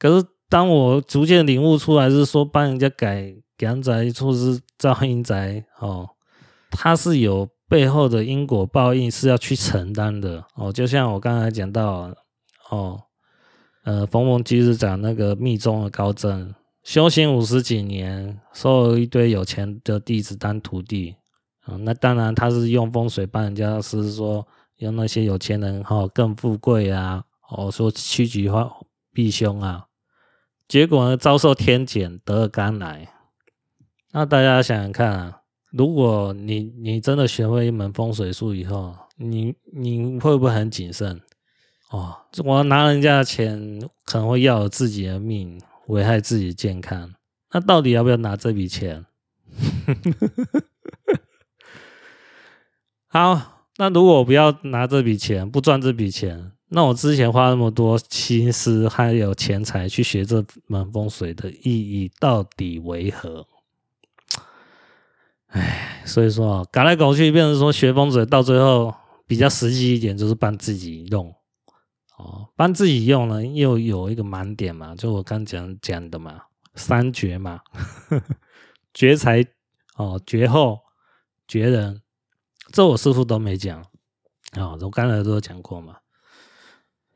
[0.00, 6.08] 可是，当我逐渐领悟出来，是说帮人家改阳宅，或是造阴宅，哦，
[6.70, 10.72] 它是有背后的因果报应是要去承担的哦。
[10.72, 12.10] 就像我刚才讲到
[12.70, 13.02] 哦，
[13.84, 21.14] 呃，逢逢居士讲那个密宗的高僧，修行五十几年，收了一堆有钱的弟子当徒弟
[21.66, 24.48] 啊、那当然他是用风水帮人家，是说
[24.78, 28.68] 让那些有钱人哈、哦、更富贵啊，哦说趋吉化
[29.12, 29.84] 避凶啊。
[30.70, 33.08] 结果呢，遭受天谴，得了肝癌。
[34.12, 35.40] 那大家想想看啊。
[35.72, 41.20] 如果你你真的学会一门风水术以后，你你会不会很谨慎？
[41.90, 47.14] 哦，我拿人家的钱，可能会要了自己的命，危害自己的健康。
[47.50, 49.04] 那到底要不要拿这笔钱？
[53.08, 63.44] 好，那如果我不要拿这笔钱，不赚这笔钱，那我之前花那么多心思还有钱财去学这门风水的意义到底为何？
[65.48, 68.94] 哎，所以说啊，搞来搞去，变成说学风水，到最后
[69.26, 71.34] 比较实际一点，就是帮自己用
[72.16, 72.48] 哦。
[72.54, 76.40] 帮自己用呢，又有一个盲点嘛，就我刚讲讲的嘛，
[76.76, 77.62] 三绝嘛，
[78.94, 79.44] 绝财
[79.96, 80.78] 哦，绝后，
[81.48, 82.00] 绝人，
[82.72, 83.80] 这我师傅都没讲
[84.52, 85.96] 啊，我刚才都有讲过嘛。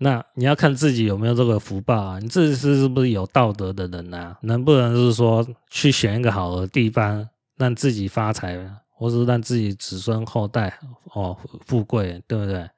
[0.05, 4.37] 那你要看自己有没有这个福报啊，你自己是是不是有道德的人啊？
[4.43, 7.27] 能不能是说去选一个好的地方？
[7.57, 8.55] 让自己发财，
[8.91, 10.79] 或是让自己子孙后代
[11.15, 12.69] 哦富贵，对不对？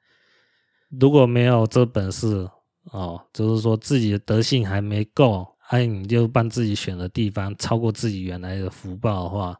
[1.01, 2.49] 如果没有这本事
[2.91, 9.59] 哦，就是说自己的德性还没够，哎，你就帮自己选的地方超过自己原来的福报的话，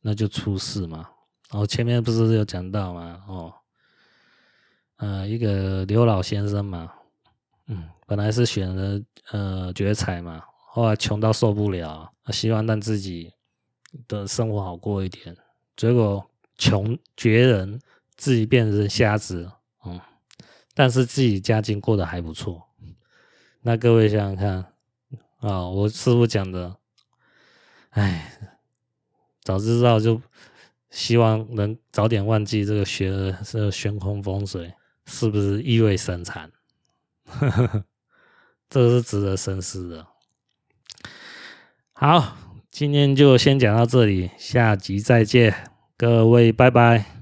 [0.00, 1.08] 那就出事嘛。
[1.50, 3.20] 哦，前面不是有讲到吗？
[3.26, 3.52] 哦，
[4.98, 6.92] 呃，一个刘老先生嘛，
[7.70, 13.32] 嗯，本来是选了呃绝财嘛，后来穷到受不了，希望让自己。
[14.06, 15.36] 的生活好过一点，
[15.74, 16.24] 结果
[16.56, 17.80] 穷绝人，
[18.16, 19.50] 自己变成瞎子，
[19.84, 20.00] 嗯，
[20.74, 22.68] 但是自己家境过得还不错。
[23.62, 24.64] 那各位想想看，
[25.38, 26.76] 啊，我师傅讲的，
[27.88, 28.32] 哎，
[29.42, 30.22] 早知道就
[30.90, 34.72] 希望能早点忘记这个学的这个悬空风水，
[35.06, 36.48] 是不是意味深长？
[37.38, 37.84] 呵呵呵，
[38.68, 40.06] 这是值得深思的。
[41.92, 42.36] 好。
[42.70, 45.52] 今天就先讲到这里，下集再见，
[45.96, 47.19] 各位拜拜。